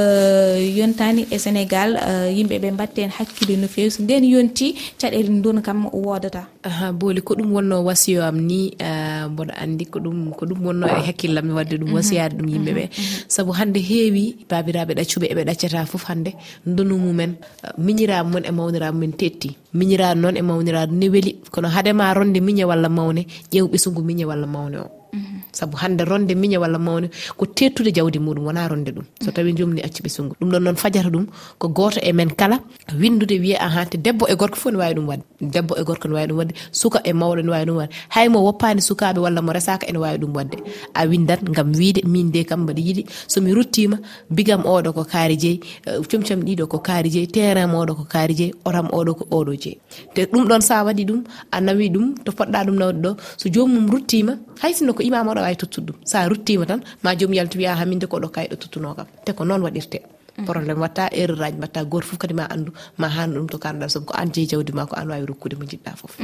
yontani 0.78 1.28
e 1.32 1.38
sénégal 1.38 1.90
e, 1.96 2.34
yimɓeɓe 2.38 2.72
mbatte 2.72 3.00
hen 3.02 3.12
hakkille 3.18 3.58
no 3.58 3.68
fewi. 3.68 3.92
So 3.92 4.04
nden 4.04 4.24
yonti 4.24 4.76
caɗele 5.00 5.30
nduna 5.30 5.62
kam 5.62 5.86
wodata 5.92 6.48
aha 6.64 6.92
booli 6.96 7.22
ko 7.22 7.36
ɗum 7.36 7.52
wonno 7.56 7.84
wasiyo 7.84 8.24
am 8.24 8.40
ni 8.40 8.72
uh, 8.80 9.03
mboɗo 9.30 9.54
anndi 9.62 9.86
ko 9.86 10.00
ɗum 10.00 10.32
ko 10.38 10.46
ɗum 10.46 10.60
wonno 10.66 10.88
e 10.88 11.02
hakkillam 11.08 11.46
mi 11.46 11.54
wadde 11.54 11.76
ɗum 11.78 11.94
wasiyade 11.94 12.36
ɗum 12.38 12.48
yimɓe 12.50 12.72
ɓe 12.78 12.84
sabu 13.28 13.52
hannde 13.52 13.80
heewi 13.80 14.46
baabiraaɓe 14.50 14.94
ɗaccuɓe 14.98 15.26
eɓe 15.34 15.44
ɗaccata 15.48 15.86
fof 15.86 16.04
hannde 16.10 16.32
ndunu 16.66 16.98
mumen 16.98 17.36
miñiraaɓe 17.78 18.28
mon 18.32 18.44
e 18.46 18.52
mawniraaɓe 18.52 18.98
men 18.98 19.14
tetti. 19.14 19.50
Miñiraaɗo 19.74 20.20
noon 20.22 20.38
e 20.38 20.42
mawniraaɗo 20.42 20.94
ne 20.94 21.10
weli. 21.10 21.32
Kono 21.52 21.68
hadema 21.68 22.14
ronde 22.14 22.40
miña 22.40 22.66
walla 22.68 22.90
mawne 22.90 23.26
ƴeew 23.52 23.68
ɓesngu 23.72 24.02
miña 24.04 24.26
walla 24.28 24.48
mawne 24.48 24.78
o. 24.78 25.03
sabu 25.52 25.78
hannde 25.78 26.04
ronde 26.06 26.34
miña 26.36 26.60
walla 26.60 26.80
mawne 26.80 27.08
ko 27.38 27.46
tettude 27.46 27.92
jawdi 27.94 28.20
muɗum 28.20 28.46
wona 28.46 28.68
ronde 28.68 28.92
ɗum. 28.92 29.06
So 29.22 29.30
mm. 29.30 29.34
tawi 29.36 29.54
jomni 29.54 29.82
acci 29.82 30.02
ɓe 30.04 30.10
sonngu 30.10 30.36
ɗum 30.40 30.50
ɗon 30.52 30.64
noon 30.64 30.76
fajata 30.76 31.10
ɗum 31.10 31.26
ko 31.60 31.68
goto 31.70 32.00
e 32.02 32.12
men 32.14 32.30
kala 32.36 32.60
windude 33.00 33.36
wiye 33.40 33.58
ahan 33.58 33.86
te 33.90 33.98
debbo 33.98 34.26
e 34.28 34.36
gorko 34.36 34.56
fof 34.56 34.72
ne 34.74 34.78
wawi 34.78 34.94
ɗum 34.96 35.08
wadde. 35.08 35.24
Debbo 35.42 35.76
e 35.78 35.84
gorko 35.84 36.08
ne 36.08 36.14
wawi 36.16 36.28
ɗum 36.28 36.38
wadde. 36.38 36.54
Suka 36.72 37.00
e 37.04 37.14
mawɗo 37.14 37.42
ne 37.44 37.52
wawi 37.52 37.66
ɗum 37.66 37.78
wadde. 37.78 37.94
Haymo 38.10 38.40
woppani 38.44 38.82
sukaɓe 38.82 39.20
walla 39.20 39.42
mo 39.42 39.52
resaka 39.54 39.86
ene 39.88 39.98
wawi 39.98 40.18
ɗum 40.18 40.34
wadde. 40.36 40.58
A 40.96 41.06
windat 41.08 41.44
gam 41.44 41.72
wiide 41.74 42.02
min 42.06 42.32
de 42.32 42.44
kam 42.44 42.64
mbaɗa 42.64 42.82
yiiɗi 42.82 43.06
somi 43.28 43.54
ruttima 43.54 43.98
bigam 44.30 44.62
oɗo 44.66 44.94
ko 44.94 45.04
kaari 45.04 45.38
jeeyi 45.38 45.60
eh, 45.86 46.00
comcom 46.10 46.42
ɗiɗo 46.42 46.68
ko 46.68 46.78
kaari 46.80 47.10
jeeyi 47.10 47.28
terrain 47.28 47.70
oɗo 47.70 47.96
ko 47.96 48.04
kaari 48.14 48.34
jeeyi 48.34 48.54
otam 48.66 48.88
oɗo 48.92 49.12
ko 49.20 49.24
oɗo 49.32 49.54
jeeyi 49.64 49.78
te 50.16 50.26
ɗum 50.26 50.48
ɗon 50.50 50.62
sa 50.62 50.84
waɗi 50.84 51.06
ɗum 51.06 51.24
a 51.52 51.62
nawi 51.62 51.90
ɗum 51.90 52.16
to 52.26 52.32
poɗɗa 52.32 52.66
ɗum 52.66 52.76
nawde 52.82 53.00
ɗo. 53.04 53.12
So 53.38 53.50
jomum 53.50 53.90
ruttima 53.92 54.34
hay 54.62 54.74
sinno 54.74 54.94
ko 54.94 55.03
imam 55.10 55.28
oɗo 55.28 55.42
wawi 55.46 55.56
tottude 55.62 55.92
ɗum 55.92 55.98
sa 56.12 56.28
ruttima 56.30 56.66
tan 56.66 56.82
ma 57.04 57.16
joom 57.16 57.34
yaltu 57.34 57.58
wiya 57.60 57.76
ha 57.80 57.86
minde 57.86 58.06
koɗo 58.12 58.28
kayɗo 58.36 58.56
tottuno 58.62 58.96
kam 58.98 59.08
te 59.26 59.32
ko 59.34 59.44
noon 59.46 59.62
waɗirte. 59.66 60.00
Mm. 60.34 60.46
Probléme 60.50 60.80
watta 60.82 61.10
erreur 61.14 61.44
aji 61.46 61.58
mbatta 61.58 61.86
goto 61.86 62.08
foof 62.08 62.18
kadi 62.18 62.34
ma 62.34 62.46
andu 62.50 62.72
ma 62.98 63.08
hanna 63.08 63.38
ɗum 63.38 63.48
to 63.54 63.58
kanduɗa 63.62 63.90
sobo 63.90 64.06
ko 64.10 64.14
an 64.18 64.32
jeeyi 64.34 64.48
jawdi 64.50 64.74
ma 64.74 64.86
ko 64.90 64.96
an 64.98 65.08
wawi 65.10 65.26
rokkude 65.30 65.56
mo 65.60 65.66
jiɗɗa 65.70 65.92
foof 66.00 66.18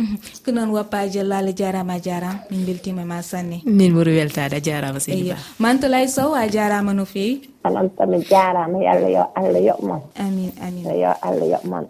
ko 0.45 0.49
noon 0.51 0.69
wappaji 0.73 1.19
e 1.19 1.23
lala 1.23 1.51
jarama 1.53 1.93
a 1.93 1.99
jarama 2.01 2.39
min 2.49 2.65
beltima 2.65 3.05
ma 3.05 3.21
sanne. 3.21 3.61
Min 3.65 3.93
ɓuuri 3.93 4.17
weltade 4.17 4.53
a 4.57 4.61
jarama 4.61 4.99
seydiba 4.99 5.37
mantolay 5.59 6.07
sow 6.09 6.33
a 6.33 6.49
jarama 6.49 6.91
no 6.93 7.05
fewi 7.05 7.41
onon 7.65 7.89
tomi 7.97 8.17
jarama 8.25 8.77
yallah 8.81 9.09
yo 9.13 9.23
allah 9.37 9.61
yoɓmon 9.69 10.01
amin 10.17 10.51
amin. 10.65 10.83
Yo 11.03 11.11
allah 11.21 11.45
yoɓmon 11.53 11.85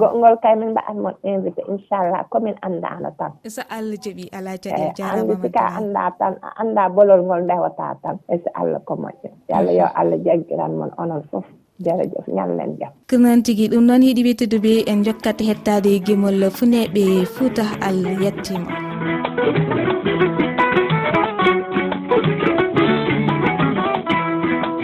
goɗgol 0.00 0.36
kay 0.42 0.54
min 0.56 0.70
mbaɗat 0.72 0.96
mon 0.96 1.14
invité 1.24 1.62
inchallah 1.68 2.22
komin 2.30 2.54
anndano 2.62 3.10
tan. 3.18 3.32
So 3.48 3.62
allah 3.70 3.96
jaɓi 4.04 4.28
ala 4.36 4.52
jaɗe 4.62 4.82
eh, 4.82 4.92
jarama 4.96 5.32
andi 5.32 5.34
sika 5.42 5.62
annda 5.78 6.04
tan 6.18 6.34
a 6.42 6.48
annda 6.60 6.88
bolol 6.88 7.22
ngol 7.24 7.42
ndewata 7.44 7.96
tan 8.02 8.16
e 8.28 8.36
so 8.42 8.48
allah 8.54 8.80
ko 8.86 8.94
moƴƴo 8.96 9.28
yallah 9.48 9.72
yo 9.80 9.86
allah 9.94 10.18
jaggiran 10.24 10.72
mon 10.78 10.90
onon 10.98 11.22
fof. 11.30 11.44
Jerejef 11.82 12.26
ñallen 12.28 12.76
jam 12.78 12.92
ko 13.10 13.16
noon 13.18 13.42
tigui 13.42 13.68
ɗum 13.72 13.84
noon 13.88 14.02
yiiɗi 14.06 14.22
wettude 14.26 14.58
ɓe 14.64 14.72
en 14.90 15.02
jokkata 15.04 15.42
hettade 15.44 15.88
e 15.96 15.98
guimol 16.06 16.40
funeɓe 16.56 17.24
fouta 17.34 17.64
allah 17.80 18.12
yettima. 18.22 18.70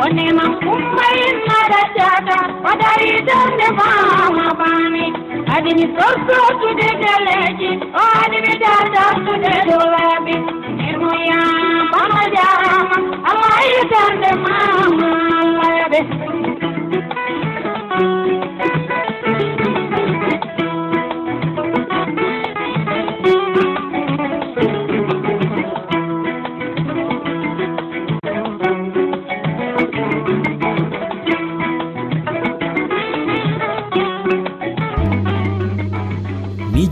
onema 0.04 0.44
kumbayin 0.62 1.38
aratata 1.60 2.38
wadari 2.64 3.12
donde 3.28 3.68
mama 3.78 4.54
bani 4.60 5.06
adini 5.56 5.86
sorsotude 5.96 6.88
deleji 7.02 7.70
o 8.00 8.02
adimi 8.24 8.52
dardartude 8.62 9.54
dolabi 9.68 10.36
nemoya 10.78 11.42
mama 11.92 12.22
jama 12.34 12.96
allah 13.30 13.58
yitande 13.72 14.30
mama 14.44 15.10
labe 15.58 16.00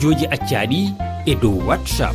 miijoji 0.07 0.27
accaɗi 0.31 0.81
e 1.27 1.35
dow 1.43 1.59
whatsapp. 1.67 2.15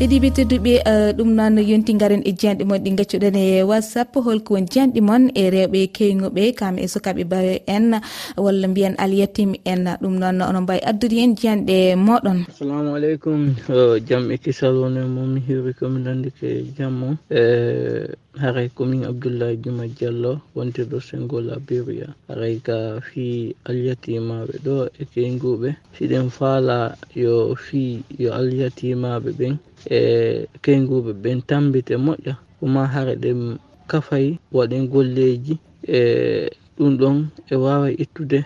Heeɗiɓe 0.00 0.28
tedduɓe 0.36 0.72
ɗum 1.16 1.30
noon 1.36 1.58
yonti 1.70 1.92
garen 1.94 2.22
e 2.24 2.32
jiyanɗe 2.32 2.64
moon 2.64 2.82
ɗi 2.84 2.90
gaccuɗen 2.98 3.36
e 3.36 3.62
whatsapp 3.62 4.14
holko 4.16 4.54
woni 4.54 4.66
jiyanɗe 4.72 5.00
moon 5.00 5.30
e 5.34 5.50
rewɓe 5.50 5.80
keyguɓe 5.96 6.54
kam 6.58 6.78
e 6.78 6.88
sukaɓe 6.88 7.24
bawe 7.30 7.62
en 7.66 8.00
walla 8.36 8.66
mbiyen 8.68 8.94
aliyatimi 8.98 9.60
en 9.64 9.84
ɗum 10.02 10.18
noon 10.18 10.42
ono 10.42 10.60
mbawi 10.60 10.80
addude 10.82 11.16
hen 11.20 11.36
jiyanɗe 11.36 11.94
moɗon. 11.96 12.38
Assalamu 12.48 12.94
aleykum 12.96 13.54
jaam 14.08 14.30
e 14.30 14.36
kisal 14.38 14.74
woni 14.82 15.00
momi 15.04 15.40
hiwri 15.46 15.74
komi 15.78 16.00
nandike 16.00 16.48
jammo 16.76 17.14
e 17.30 18.10
haray 18.38 18.68
komin 18.76 19.02
abdoullahi 19.10 19.56
juma 19.62 19.84
diallo 19.88 20.32
wontirɗo 20.54 20.98
sengo 21.08 21.40
labiria 21.40 22.08
haray 22.28 22.56
ka 22.66 23.00
fi 23.08 23.54
alyatimaɓe 23.68 24.54
ɗo 24.64 24.76
e 25.00 25.04
keyguɓe 25.12 25.68
siɗen 25.94 26.26
faala 26.36 26.76
yo 27.22 27.54
fi 27.64 27.82
yo 28.22 28.30
alyatimaɓe 28.40 29.30
ɓen 29.38 29.54
e 29.90 30.00
keyguɓe 30.64 31.12
ɓen 31.22 31.38
tambite 31.48 31.94
moƴƴa. 32.06 32.34
Kuma 32.58 32.82
hara 32.92 33.14
ɗen 33.22 33.40
kafay 33.90 34.26
waɗen 34.56 34.84
golleji 34.92 35.54
e 35.88 36.00
ɗum 36.76 36.92
ɗon 37.00 37.16
e 37.50 37.54
wawa 37.64 37.88
ittude 38.02 38.38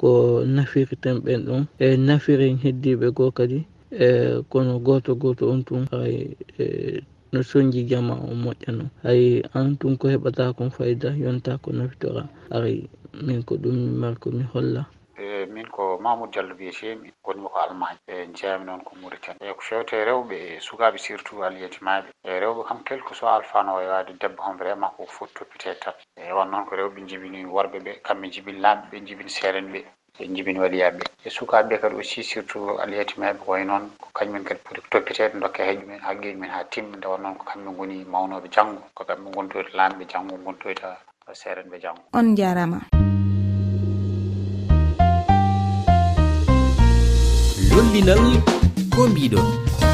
ko 0.00 0.08
nafirten 0.54 1.16
ɓen 1.24 1.40
ɗon. 1.46 1.62
E 1.78 1.96
nafiren 2.06 2.56
heddiɓe 2.64 3.06
goo 3.16 3.30
kadi 3.38 3.58
e 3.92 4.42
kono 4.50 4.78
goto 4.86 5.14
goto 5.22 5.44
on 5.52 5.60
tun 5.66 5.82
hay 5.92 6.14
e 6.58 6.64
no 7.32 7.42
soñji 7.42 7.84
jama 7.90 8.14
o 8.14 8.32
moƴƴano 8.34 8.90
hay 9.02 9.42
an 9.54 9.76
tun 9.78 9.96
ko 9.98 10.08
heɓata 10.08 10.56
kon 10.56 10.70
fayida 10.70 11.10
yonta 11.16 11.58
ko 11.62 11.72
nafitora 11.72 12.28
ari 12.50 12.88
min 13.26 13.42
ko 13.42 13.56
ɗum 13.56 13.74
mi 13.74 13.90
mari 14.00 14.16
komi 14.16 14.42
holla. 14.52 14.86
Min 15.54 15.66
ko 15.66 15.98
e, 15.98 16.02
mamoudou 16.02 16.30
diallo 16.32 16.54
mbiyetemi 16.54 17.12
gonmi 17.24 17.48
ko 17.52 17.58
allemagne. 17.58 17.98
E 18.06 18.26
jeyami 18.36 18.64
noon 18.64 18.80
ko 18.86 18.92
mauritanie. 19.00 19.38
E 19.50 19.52
ko 19.54 19.60
fewte 19.60 19.92
e 19.96 20.04
rewɓe 20.04 20.36
e 20.56 20.60
sukaɓe 20.60 20.98
surtout 20.98 21.42
aliyetimaɓe 21.42 22.08
e 22.24 22.40
rewɓe 22.40 22.62
kam 22.68 22.78
quelque 22.84 23.14
soit 23.14 23.34
alfano 23.36 23.80
e 23.82 23.86
wade 23.88 24.12
debbo 24.20 24.42
kam 24.42 24.56
vraiment 24.56 24.92
koko 24.96 25.10
foti 25.10 25.34
toppite 25.34 25.74
tan. 25.80 25.94
E 26.16 26.32
wan 26.32 26.50
noon 26.50 26.64
ko 26.66 26.76
rewɓe 26.76 27.06
jibini 27.08 27.44
worɓe 27.44 27.78
ɓe 27.84 27.92
kamɓe 28.06 28.26
jibini 28.32 28.60
lamɓe 28.60 28.86
ɓe 28.90 29.06
jibini 29.06 29.30
seerani 29.30 29.68
ɓe. 29.72 29.80
ɓe 30.18 30.26
jibini 30.34 30.58
waliyaɓe. 30.58 31.02
E 31.24 31.30
sukaɓeɓe 31.30 31.78
kadi 31.80 31.94
aussi 31.96 32.22
surtout 32.24 32.78
aliyatimaɓe 32.82 33.38
koye 33.44 33.64
noon 33.64 33.90
ko 34.00 34.08
kañumen 34.14 34.44
kadi 34.44 34.60
poti 34.64 34.80
toppitede 34.90 35.38
dokka 35.40 35.62
heeƴu 35.64 35.98
haqqiji 36.02 36.34
men 36.36 36.50
ha 36.50 36.64
timmi 36.64 36.96
nde 36.96 37.06
wonnoon 37.06 37.34
ko 37.38 37.44
kamɓe 37.50 37.70
goni 37.76 38.04
mawnoɓe 38.04 38.48
janggo 38.50 38.82
ko 38.94 39.04
kamɓe 39.04 39.30
gontoyta 39.34 39.70
lamɓe 39.78 40.04
janggo 40.12 40.36
gontoyta 40.44 40.96
seeranɓe 41.32 41.78
janggo 41.80 42.02
on 42.12 42.34
jarama. 42.36 42.80
Lollinal 47.70 48.22
ko 48.94 49.06
mbiɗon. 49.06 49.87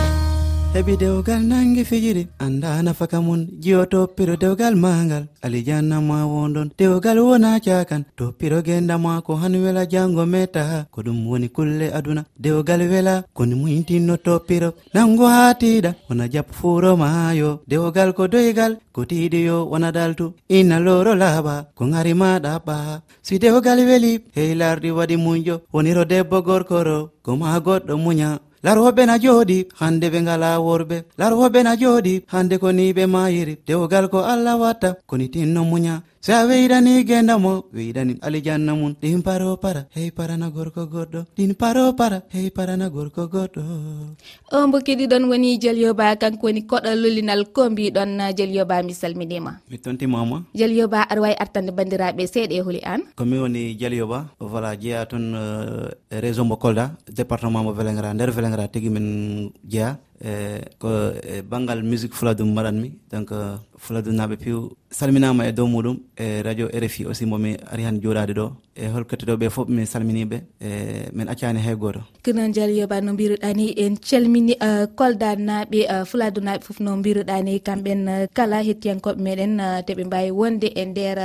heɓi 0.74 0.96
dewgal 1.02 1.42
nangue 1.50 1.84
fijiri 1.84 2.26
anda 2.38 2.82
nafaka 2.82 3.20
mun. 3.20 3.46
Jiyo 3.62 3.86
toppiro 3.86 4.34
dewgal 4.36 4.74
magal 4.74 5.24
alijannama 5.42 6.26
wondon. 6.26 6.68
Dewgal 6.78 7.18
wona 7.18 7.60
cakan 7.60 8.02
toppiro 8.16 8.58
gendama 8.66 9.22
ko 9.22 9.36
han 9.36 9.54
wela 9.64 9.86
jango 9.86 10.26
meta. 10.26 10.86
Ko 10.90 11.02
ɗum 11.02 11.26
woni 11.28 11.48
kulle 11.48 11.86
aduna 11.94 12.24
dewgal 12.44 12.80
wela 12.90 13.22
koni 13.34 13.54
muyitinno 13.54 14.16
toppiro. 14.16 14.72
Nango 14.94 15.26
ha 15.34 15.54
tiɗa 15.54 15.94
wona 16.10 16.28
jab 16.28 16.46
furo 16.50 16.96
mayo 16.96 17.60
dewgal 17.68 18.12
ko 18.12 18.26
doygal 18.26 18.72
ko 18.92 19.04
tiɗiyo 19.04 19.56
wona 19.70 19.92
daltu. 19.92 20.34
Inna 20.48 20.80
loro 20.80 21.14
laaɓa 21.14 21.54
ko 21.76 21.86
gari 21.86 22.14
maɗa 22.14 22.58
ɓa 22.66 22.76
si 23.22 23.38
dewgal 23.38 23.78
weli 23.78 24.12
hey 24.34 24.54
larɗi 24.60 24.90
waɗi 24.90 25.16
muñjo 25.24 25.60
woniro 25.72 26.04
debbo 26.04 26.42
gorkoro. 26.42 27.10
Ko 27.22 27.36
ma 27.36 27.60
goɗɗo 27.60 27.94
muña. 27.96 28.38
larwoɓe 28.64 29.02
na 29.06 29.18
jooɗi 29.18 29.58
hande 29.80 30.06
ɓe 30.12 30.18
ngala 30.22 30.48
worɓe. 30.66 30.96
Larwoɓe 31.20 31.62
na 31.62 31.72
jooɗi 31.76 32.14
hande 32.32 32.54
ko 32.58 32.72
ni 32.72 32.92
ɓe 32.96 33.04
mayiri. 33.06 33.54
Dewgal 33.66 34.08
ko 34.08 34.18
allah 34.32 34.56
watta 34.60 34.96
koni 35.06 35.28
tinno 35.28 35.60
muña. 35.70 36.02
se 36.24 36.32
a 36.32 36.46
weydani 36.48 37.04
gendamo 37.04 37.64
weydanin 37.76 38.16
alijanna 38.24 38.72
mum 38.74 38.94
ɗin 39.00 39.20
paro 39.22 39.58
para 39.60 39.84
hey 39.94 40.08
parana 40.10 40.48
gorko 40.48 40.86
goɗɗo. 40.88 41.20
Ɗin 41.36 41.52
paro 41.54 41.92
para 41.92 42.22
hey 42.32 42.48
parana 42.48 42.88
gorko 42.88 43.28
goɗɗo. 43.28 43.60
O 44.52 44.66
mbo 44.66 44.78
keɗiɗon 44.80 45.28
woni 45.28 45.58
dialyoba 45.60 46.16
kanko 46.16 46.46
woni 46.48 46.62
koɗo 46.64 46.96
lulinal 46.96 47.44
ko 47.52 47.68
mbiɗon 47.68 48.32
dialyoba 48.36 48.80
mi 48.82 48.94
salminima. 48.94 49.60
Mi 49.68 49.76
tontimama. 49.76 50.44
Dialyoba 50.56 51.04
aɗa 51.10 51.20
wawi 51.20 51.36
artande 51.36 51.72
bandiraɓe 51.76 52.24
seeɗa 52.32 52.54
e 52.56 52.60
hooli 52.64 52.80
an. 52.80 53.02
Komi 53.20 53.36
woni 53.44 53.76
dialyoba 53.76 54.24
voilà 54.40 54.72
jeeya 54.80 55.04
toon 55.04 55.26
e 56.10 56.16
région 56.24 56.48
mo 56.48 56.56
kolda 56.56 56.96
département 57.12 57.62
mo 57.64 57.72
vélingra 57.76 58.14
nder 58.14 58.30
vélingra 58.32 58.68
tigui 58.72 58.88
min 58.88 59.52
jeeya. 59.68 59.98
E, 60.22 60.62
ko 60.78 60.88
e 61.22 61.42
banggal 61.42 61.82
musique 61.82 62.14
fuladum 62.14 62.52
mbaɗanmi 62.52 62.92
donc 63.10 63.32
euh, 63.32 63.56
fuladum 63.76 64.14
naɓe 64.14 64.36
piw 64.36 64.70
salminama 64.90 65.48
e 65.48 65.52
dow 65.52 65.66
muɗum 65.66 65.98
e 66.16 66.40
radio 66.42 66.68
rfi 66.68 67.04
aussi 67.06 67.26
momi 67.26 67.56
ari 67.70 67.82
han 67.82 68.00
joɗade 68.00 68.32
ɗo. 68.34 68.52
e 68.76 68.86
holkottoɗoɓe 68.90 69.46
fof 69.50 69.68
mi 69.68 69.86
salminiɓe 69.86 70.36
e 70.60 70.68
min 71.12 71.28
accani 71.28 71.60
hay 71.60 71.74
goto. 71.76 72.00
Kinan 72.22 72.52
dial 72.52 72.70
yoɓa 72.70 73.00
no 73.04 73.12
mbiruɗa 73.14 73.54
ni 73.56 73.70
en 73.84 73.94
calmini 73.96 74.52
e 74.58 74.86
kolda 74.98 75.36
naaɓe 75.36 75.80
e 75.86 76.04
fuladu 76.04 76.40
naaɓe 76.40 76.62
foof 76.66 76.80
no 76.80 76.96
mbiruɗa 76.96 77.42
ni. 77.44 77.60
Kamɓen 77.60 78.08
e, 78.08 78.26
kala 78.36 78.62
hettiyankoɓe 78.66 79.20
meɗen 79.24 79.54
teɓe 79.86 80.02
mbawi 80.04 80.30
wonde 80.30 80.68
e 80.74 80.84
nder 80.84 81.18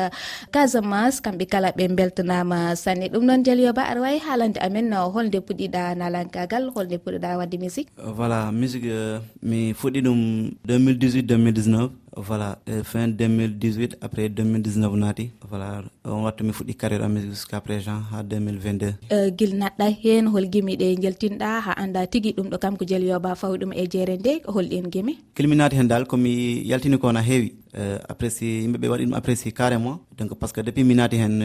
casamas 0.54 1.22
kamɓe 1.22 1.46
kala 1.50 1.70
ɓe 1.78 1.88
beltanama 1.98 2.76
sanne. 2.76 3.10
Ɗum 3.12 3.26
noon 3.26 3.44
dial 3.44 3.60
yoɓa 3.60 3.82
aɗa 3.92 4.02
wawi 4.02 4.20
haalande 4.20 4.60
amen 4.62 4.94
holde 4.94 5.40
puɗɗiɗa 5.42 5.96
nalankagal 5.98 6.70
holde 6.76 6.98
puɗɗiɗa 7.04 7.38
wadde 7.38 7.58
musique. 7.58 7.90
Voilà 7.98 8.52
musique 8.52 8.94
mi 9.42 9.74
fuɗɗi 9.74 10.02
ɗum 10.06 10.52
2018 10.68 11.26
2019 11.26 11.90
voilà 12.18 12.58
fin 12.84 13.08
2018 13.08 13.98
après 14.02 14.30
2019 14.30 14.96
naati. 14.98 15.32
Voilà 15.50 15.84
on 16.12 16.24
wattu 16.28 16.44
mi 16.44 16.52
fuɗɗi 16.58 16.74
carriére 16.82 17.04
ami 17.06 17.22
jusqu'à 17.22 17.62
présent 17.62 18.00
ha 18.12 18.24
2022 18.24 18.94
e, 19.10 19.32
guil 19.38 19.54
naɗɗa 19.62 19.86
hen 20.04 20.28
hol 20.34 20.46
guimi 20.54 20.76
ɗe 20.82 20.88
jaltinɗa 21.04 21.50
ha 21.66 21.72
anda 21.84 22.08
tigui 22.08 22.34
ɗum 22.38 22.48
ɗo 22.52 22.58
kam 22.60 22.78
ko 22.78 22.86
jelyoba 22.90 23.36
fawi 23.36 23.58
ɗum 23.62 23.72
e 23.74 23.84
jeere 23.92 24.16
nde 24.18 24.32
holɗen 24.56 24.88
guimi 24.94 25.14
kilminade 25.36 25.74
hen 25.80 25.88
dal 25.88 26.06
komi 26.06 26.62
yaltini 26.70 26.98
ko 27.00 27.08
wona 27.08 27.22
heewi. 27.22 27.54
E, 27.74 27.82
apprécie 28.12 28.62
yimɓeɓe 28.64 28.88
waɗi 28.92 29.06
ɗum 29.06 29.14
apprécie 29.14 29.52
carrément. 29.54 30.00
Donc 30.18 30.34
par 30.40 30.50
ce 30.50 30.54
que 30.54 30.62
depuis 30.62 30.84
mi 30.84 30.96
naati 30.96 31.18
hen 31.18 31.36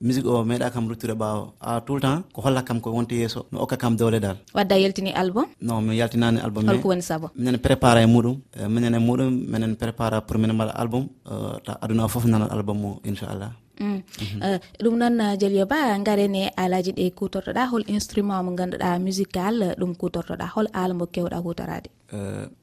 musique 0.00 0.26
o 0.26 0.42
meeɗa 0.44 0.70
kam 0.70 0.88
ruttude 0.88 1.12
ɓaawo 1.14 1.52
a 1.60 1.80
tout 1.80 1.94
le 1.96 2.00
temps 2.00 2.22
ko 2.32 2.40
holla 2.44 2.62
kam 2.62 2.80
ko 2.80 2.90
wonta 2.90 3.14
yesso 3.14 3.46
mi 3.52 3.58
okka 3.58 3.76
kam 3.76 3.94
dowle 3.96 4.18
dal. 4.20 4.36
Wadda 4.54 4.78
yaltini 4.78 5.12
album? 5.14 5.44
Non 5.60 5.82
mi 5.82 5.96
yaltinani 5.96 6.40
album 6.40 6.66
holko 6.66 6.88
woni 6.88 7.02
saabu 7.02 7.28
minen 7.36 7.58
préparé 7.58 8.02
e 8.02 8.06
muɗum. 8.06 8.36
E, 8.58 8.68
minen 8.68 8.94
e 8.94 8.98
muɗum 8.98 9.30
minen 9.52 9.74
préparé 9.76 10.20
pour 10.26 10.38
minen 10.38 10.56
mbaɗa 10.56 10.72
album 10.82 11.08
ta 11.64 11.78
aduna 11.82 12.04
o 12.04 12.08
foof 12.08 12.24
nana 12.24 12.46
album 12.46 12.84
o 12.84 13.00
inchallah. 13.04 13.52
Mm. 13.80 14.00
Eh, 14.44 14.58
ɗum 14.82 14.94
noon 15.00 15.36
dialio 15.40 15.62
eh, 15.64 15.68
ba 15.72 15.96
garene 16.06 16.42
alaji 16.56 16.92
ɗe 16.98 17.04
kutortoɗa 17.18 17.62
hol 17.70 17.84
instrument 17.88 18.42
mo 18.44 18.50
ganduɗa 18.58 18.98
musical 19.00 19.54
eh, 19.62 19.74
ɗum 19.80 19.92
kutortoɗa 20.00 20.46
hol 20.54 20.66
ala 20.72 20.92
mo 20.94 21.06
kewɗa 21.06 21.38
kutorade 21.42 21.88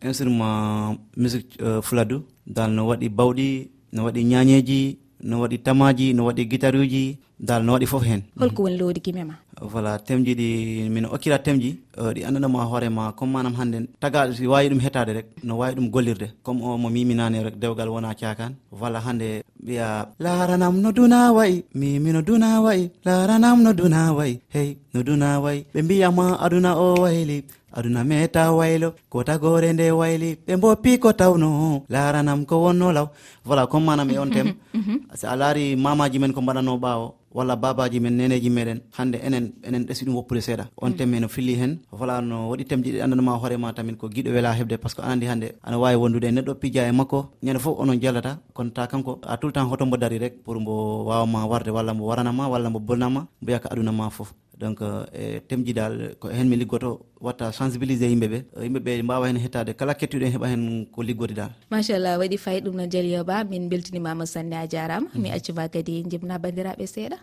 instrument 0.03 0.99
musique 1.17 1.57
fuladu 1.87 2.17
dal 2.45 2.69
no 2.75 2.81
waɗi 2.89 3.07
bawɗi 3.17 3.47
no 3.93 3.99
waɗi 4.05 4.21
ñañeji 4.31 4.81
no 5.23 5.41
waɗi 5.41 5.57
tamaji 5.65 6.13
no 6.13 6.25
waɗi 6.27 6.43
guitaruji 6.49 7.17
dal 7.39 7.63
no 7.63 7.73
waɗi 7.73 7.85
foof 7.87 8.03
hen. 8.03 8.21
holko 8.39 8.63
woni 8.63 8.77
lowdi 8.77 8.99
guime 9.01 9.23
ma? 9.25 9.33
Voilà 9.61 9.97
temji 9.99 10.33
ɗi 10.35 10.89
min 10.89 11.05
okkira 11.05 11.39
temji 11.39 11.69
e, 11.97 12.01
ɗi 12.13 12.21
andanama 12.27 12.65
hoorema 12.65 13.13
comme 13.17 13.31
manam 13.33 13.53
hannde 13.59 13.87
tagaɗo 14.01 14.33
si 14.33 14.45
wawi 14.47 14.69
ɗum 14.69 14.79
hettade 14.85 15.11
rek 15.17 15.25
no 15.43 15.57
wawi 15.57 15.75
ɗum 15.75 15.89
gollirde 15.89 16.27
comme 16.43 16.61
o 16.61 16.77
mo 16.77 16.89
miminani 16.89 17.43
rek 17.43 17.55
dewgal 17.59 17.89
wona 17.89 18.13
cakan. 18.13 18.53
Voilà 18.71 18.99
hannde 19.05 19.43
ɓiya 19.65 19.87
laranam 20.19 20.75
no 20.81 20.91
duna 20.91 21.31
wayi 21.33 21.63
mimi 21.73 22.11
no 22.11 22.21
duna 22.21 22.61
wayi 22.61 22.89
laranam 23.05 23.61
no 23.63 23.73
duna 23.73 24.13
wayi 24.13 24.39
hey 24.53 24.77
no 24.93 25.01
duna 25.03 25.39
wayi 25.39 25.65
ɓe 25.73 25.81
mbiyama 25.83 26.37
aduna 26.39 26.75
o 26.77 26.95
wayli 27.03 27.43
aduna 27.77 28.03
meta 28.03 28.51
waylo 28.51 28.89
kotagore 29.09 29.69
nde 29.73 29.91
wayli 29.91 30.29
ɓe 30.47 30.53
mboppi 30.57 30.97
ko 30.97 31.13
tawno. 31.13 31.83
Laranam 31.89 32.41
ko 32.49 32.55
wonno 32.63 32.91
law 32.91 33.07
voilà 33.45 33.67
comme 33.69 33.85
manam 33.85 34.09
e 34.09 34.17
on 34.17 34.29
tem. 34.29 34.47
Mhm, 34.73 34.81
mhm. 34.93 34.97
Si 35.15 35.25
a 35.25 35.35
laari 35.35 35.75
mamaji 35.75 36.19
men 36.19 36.33
ko 36.33 36.41
mbaɗano 36.41 36.77
ɓawo 36.77 37.13
walla 37.33 37.55
babaji 37.55 37.99
men 37.99 38.17
neneji 38.17 38.49
meɗen 38.49 38.79
hande 38.97 39.17
enen 39.21 39.53
enen 39.63 39.85
ɗesi 39.85 40.05
ɗum 40.05 40.15
woppude 40.15 40.41
seeɗa. 40.41 40.65
On 40.81 40.91
temme 40.93 41.19
no 41.19 41.27
filli 41.27 41.53
hen. 41.55 41.79
Voilà 41.91 42.21
no 42.21 42.49
waɗi 42.49 42.65
temji 42.65 42.91
ɗi 42.93 43.01
andanma 43.01 43.37
hoorema 43.37 43.73
tamin 43.73 43.95
ko 43.95 44.07
guiɗo 44.09 44.31
wela 44.33 44.53
hebde 44.57 44.77
par 44.81 44.89
ce 44.91 44.95
que 44.95 45.01
anandi 45.01 45.25
hande 45.27 45.47
ana 45.63 45.77
wawi 45.77 45.95
wondude. 45.95 46.25
E 46.27 46.31
neɗɗo 46.31 46.55
pija 46.61 46.87
e 46.87 46.91
makko 46.91 47.29
ñande 47.43 47.59
foof 47.59 47.77
onon 47.79 47.99
jallata 48.01 48.39
kono 48.53 48.71
ta 48.71 48.87
kanko 48.87 49.19
a 49.23 49.37
tout 49.37 49.47
le 49.47 49.53
temps 49.53 49.69
hoto 49.69 49.85
mbo 49.85 49.97
dari 49.97 50.17
rek 50.17 50.41
pour 50.43 50.59
mbo 50.59 51.05
wawama 51.05 51.45
warde 51.45 51.69
walla 51.69 51.93
mbo 51.93 52.05
waranama 52.09 52.47
walla 52.49 52.69
mbo 52.69 52.79
bolnama 52.79 53.27
mbo 53.41 53.51
yakka 53.51 53.69
aduna 53.71 53.91
ma 53.91 54.09
foof 54.09 54.33
donc 54.59 54.81
e 55.13 55.39
temji 55.47 55.73
dal 55.73 55.93
ko 56.19 56.29
hen 56.33 56.49
mi 56.49 56.57
liggoto 56.57 56.89
watta 57.21 57.51
sensibilisé 57.57 58.05
yimɓe 58.11 58.27
ɓe 58.33 58.39
yimɓe 58.65 58.79
ɓe 58.85 58.91
mbawa 59.05 59.27
hen 59.29 59.37
hettade 59.43 59.71
kala 59.79 59.93
kettuɗo 59.99 60.25
en 60.25 60.33
heeɓa 60.33 60.47
hen 60.53 60.63
ko 60.93 61.01
liggode 61.07 61.33
dal. 61.39 61.51
Machallah 61.71 62.17
waɗi 62.19 62.37
fayi 62.37 62.59
ɗum 62.65 62.75
no 62.75 62.85
jaliyo 62.93 63.23
ba 63.23 63.43
min 63.43 63.69
beltinimama 63.69 64.25
sanne 64.25 64.55
a 64.57 64.67
jarama. 64.67 65.07
Mi 65.13 65.29
mhm. 65.29 65.35
accuma 65.37 65.69
kadi 65.69 66.03
jibna 66.09 66.39
bandiraɓe 66.43 66.85
seeɗa. 66.93 67.17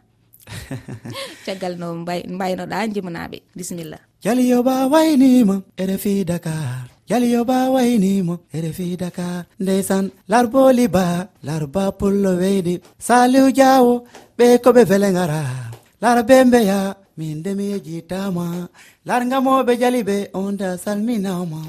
Caggal 1.47 1.75
no 1.79 1.87
mbaynoɗa 2.05 2.79
jimanaɓe 2.95 3.39
bisimilla. 3.57 3.99
Jaliyoba 4.25 4.87
waynima 4.93 5.63
ere 5.77 5.97
fi 5.99 6.25
dakar. 6.25 6.87
Jaliyoba 7.09 7.71
waynimo 7.75 8.35
erefi 8.55 8.97
dakar. 8.97 9.45
Ndeysan 9.61 10.11
larboli 10.29 10.87
ba 10.89 11.29
larba 11.43 11.93
pullo 11.99 12.33
weydi. 12.41 12.81
Saliw 12.99 13.51
diawo 13.57 14.05
ɓe 14.39 14.47
koɓe 14.65 14.83
vele 14.91 15.11
gara 15.13 15.43
lara 16.01 16.23
be 16.23 16.37
min 17.17 17.43
demi 17.45 17.65
yejitama 17.73 18.15
yejjitama 18.35 18.69
largamoɓe 19.07 19.73
jaliɓe 19.83 20.17
onda 20.33 20.69
salminama. 20.85 21.61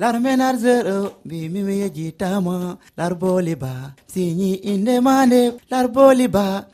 Larmen 0.00 0.40
arzeɗo 0.48 0.96
mbimimi 1.24 1.74
yejitama 1.82 2.56
lar 2.96 3.12
larboli 3.12 3.54
ba 3.62 3.72
siñi 4.12 4.50
inde 4.72 4.94
mande. 5.06 5.42
Larboli 5.70 6.26
ba 6.28 6.66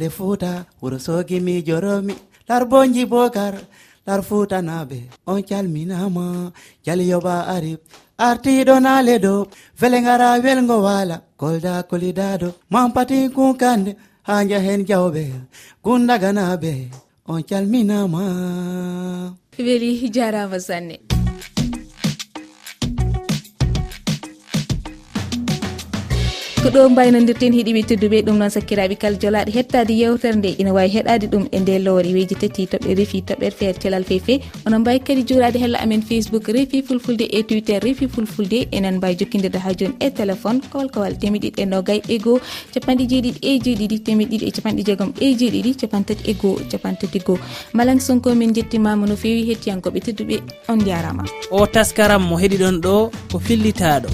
le 0.00 0.08
fuuta. 0.16 0.52
Wuro 0.80 0.98
sogi 1.06 1.40
mi 1.40 1.62
joromi. 1.66 2.14
Larbonji 2.48 3.04
bogar 3.12 3.54
lar 4.06 4.20
futanaɓe 4.28 4.98
on 5.26 5.42
calminama. 5.48 6.52
Jaliyoɓa 6.86 7.34
arib 7.54 7.80
artiɗo 8.18 8.74
nale 8.80 9.14
ɗo. 9.24 9.34
Vele 9.80 9.98
gara 10.06 10.28
welgo 10.44 10.76
wala 10.86 11.16
kolda 11.40 11.74
kolidaɗo 11.90 12.48
mampati 12.72 13.18
kunkande 13.34 13.92
ha 14.26 14.34
jahen 14.50 14.80
jawɓe 14.88 15.24
gundaganaɓe. 15.84 16.72
on 17.32 17.42
calminama. 17.42 19.34
Weli 19.58 20.08
jarama 20.10 20.60
sanne. 20.60 21.21
ko 26.62 26.70
ɗo 26.70 26.82
mbaynodirten 26.94 27.54
hiɗiɓe 27.58 27.80
tedduɓe 27.90 28.18
ɗum 28.26 28.36
noon 28.38 28.50
sakkiraɓe 28.54 28.94
kal 29.02 29.14
jolaɗe 29.22 29.50
hettade 29.54 29.94
yewtere 30.00 30.36
nde 30.38 30.50
ina 30.62 30.72
wawi 30.72 30.90
heɗade 30.94 31.26
ɗum 31.32 31.44
e 31.50 31.58
nde 31.60 31.78
lowre 31.84 32.10
weji 32.14 32.36
tati 32.42 32.66
toɓɓe 32.72 32.90
refi 32.98 33.18
toɓɓere 33.28 33.54
feere 33.58 33.78
telal 33.82 34.04
fefe. 34.10 34.34
Onon 34.66 34.80
mbawi 34.82 35.00
kadi 35.06 35.22
jurade 35.28 35.58
hello 35.62 35.78
amen 35.82 36.02
facebook 36.10 36.46
refi 36.56 36.82
fulfulde 36.86 37.24
e 37.38 37.42
twitter 37.42 37.80
refi 37.82 38.06
fulfulde 38.14 38.68
enen 38.70 38.96
mbawi 38.98 39.16
jokkidirde 39.20 39.58
ha 39.64 39.72
joni 39.78 39.94
e 39.98 40.10
téléphone 40.18 40.60
kowalkowal 40.70 41.16
temeɗiɗi 41.22 41.62
e 41.62 41.66
nogay 41.66 42.00
e 42.08 42.18
goho 42.18 42.38
capanɗe 42.74 43.04
jeeɗiɗi 43.10 43.40
e 43.42 43.58
jeeɗiɗi 43.64 43.98
temeɗiɗi 44.06 44.44
e 44.46 44.52
capanɗe 44.56 44.82
jeegom 44.86 45.10
e 45.20 45.34
jeeɗiɗi 45.40 45.74
capantati 45.80 46.30
e 46.30 46.34
goho 46.34 46.60
capantati 46.70 47.18
e 47.18 47.22
goho 47.26 47.40
malang 47.74 48.00
sonko 48.06 48.36
min 48.38 48.54
jettimama 48.54 49.06
no 49.06 49.16
fewi 49.16 49.42
hettiyankoɓe 49.50 49.98
tedduɓe 50.06 50.36
on 50.68 50.78
jarama. 50.86 51.24
O 51.50 51.66
taskaram 51.66 52.22
mo 52.22 52.38
heeɗiɗon 52.38 52.76
ɗo 52.84 53.10
ko 53.32 53.38
fillitaɗo 53.46 54.08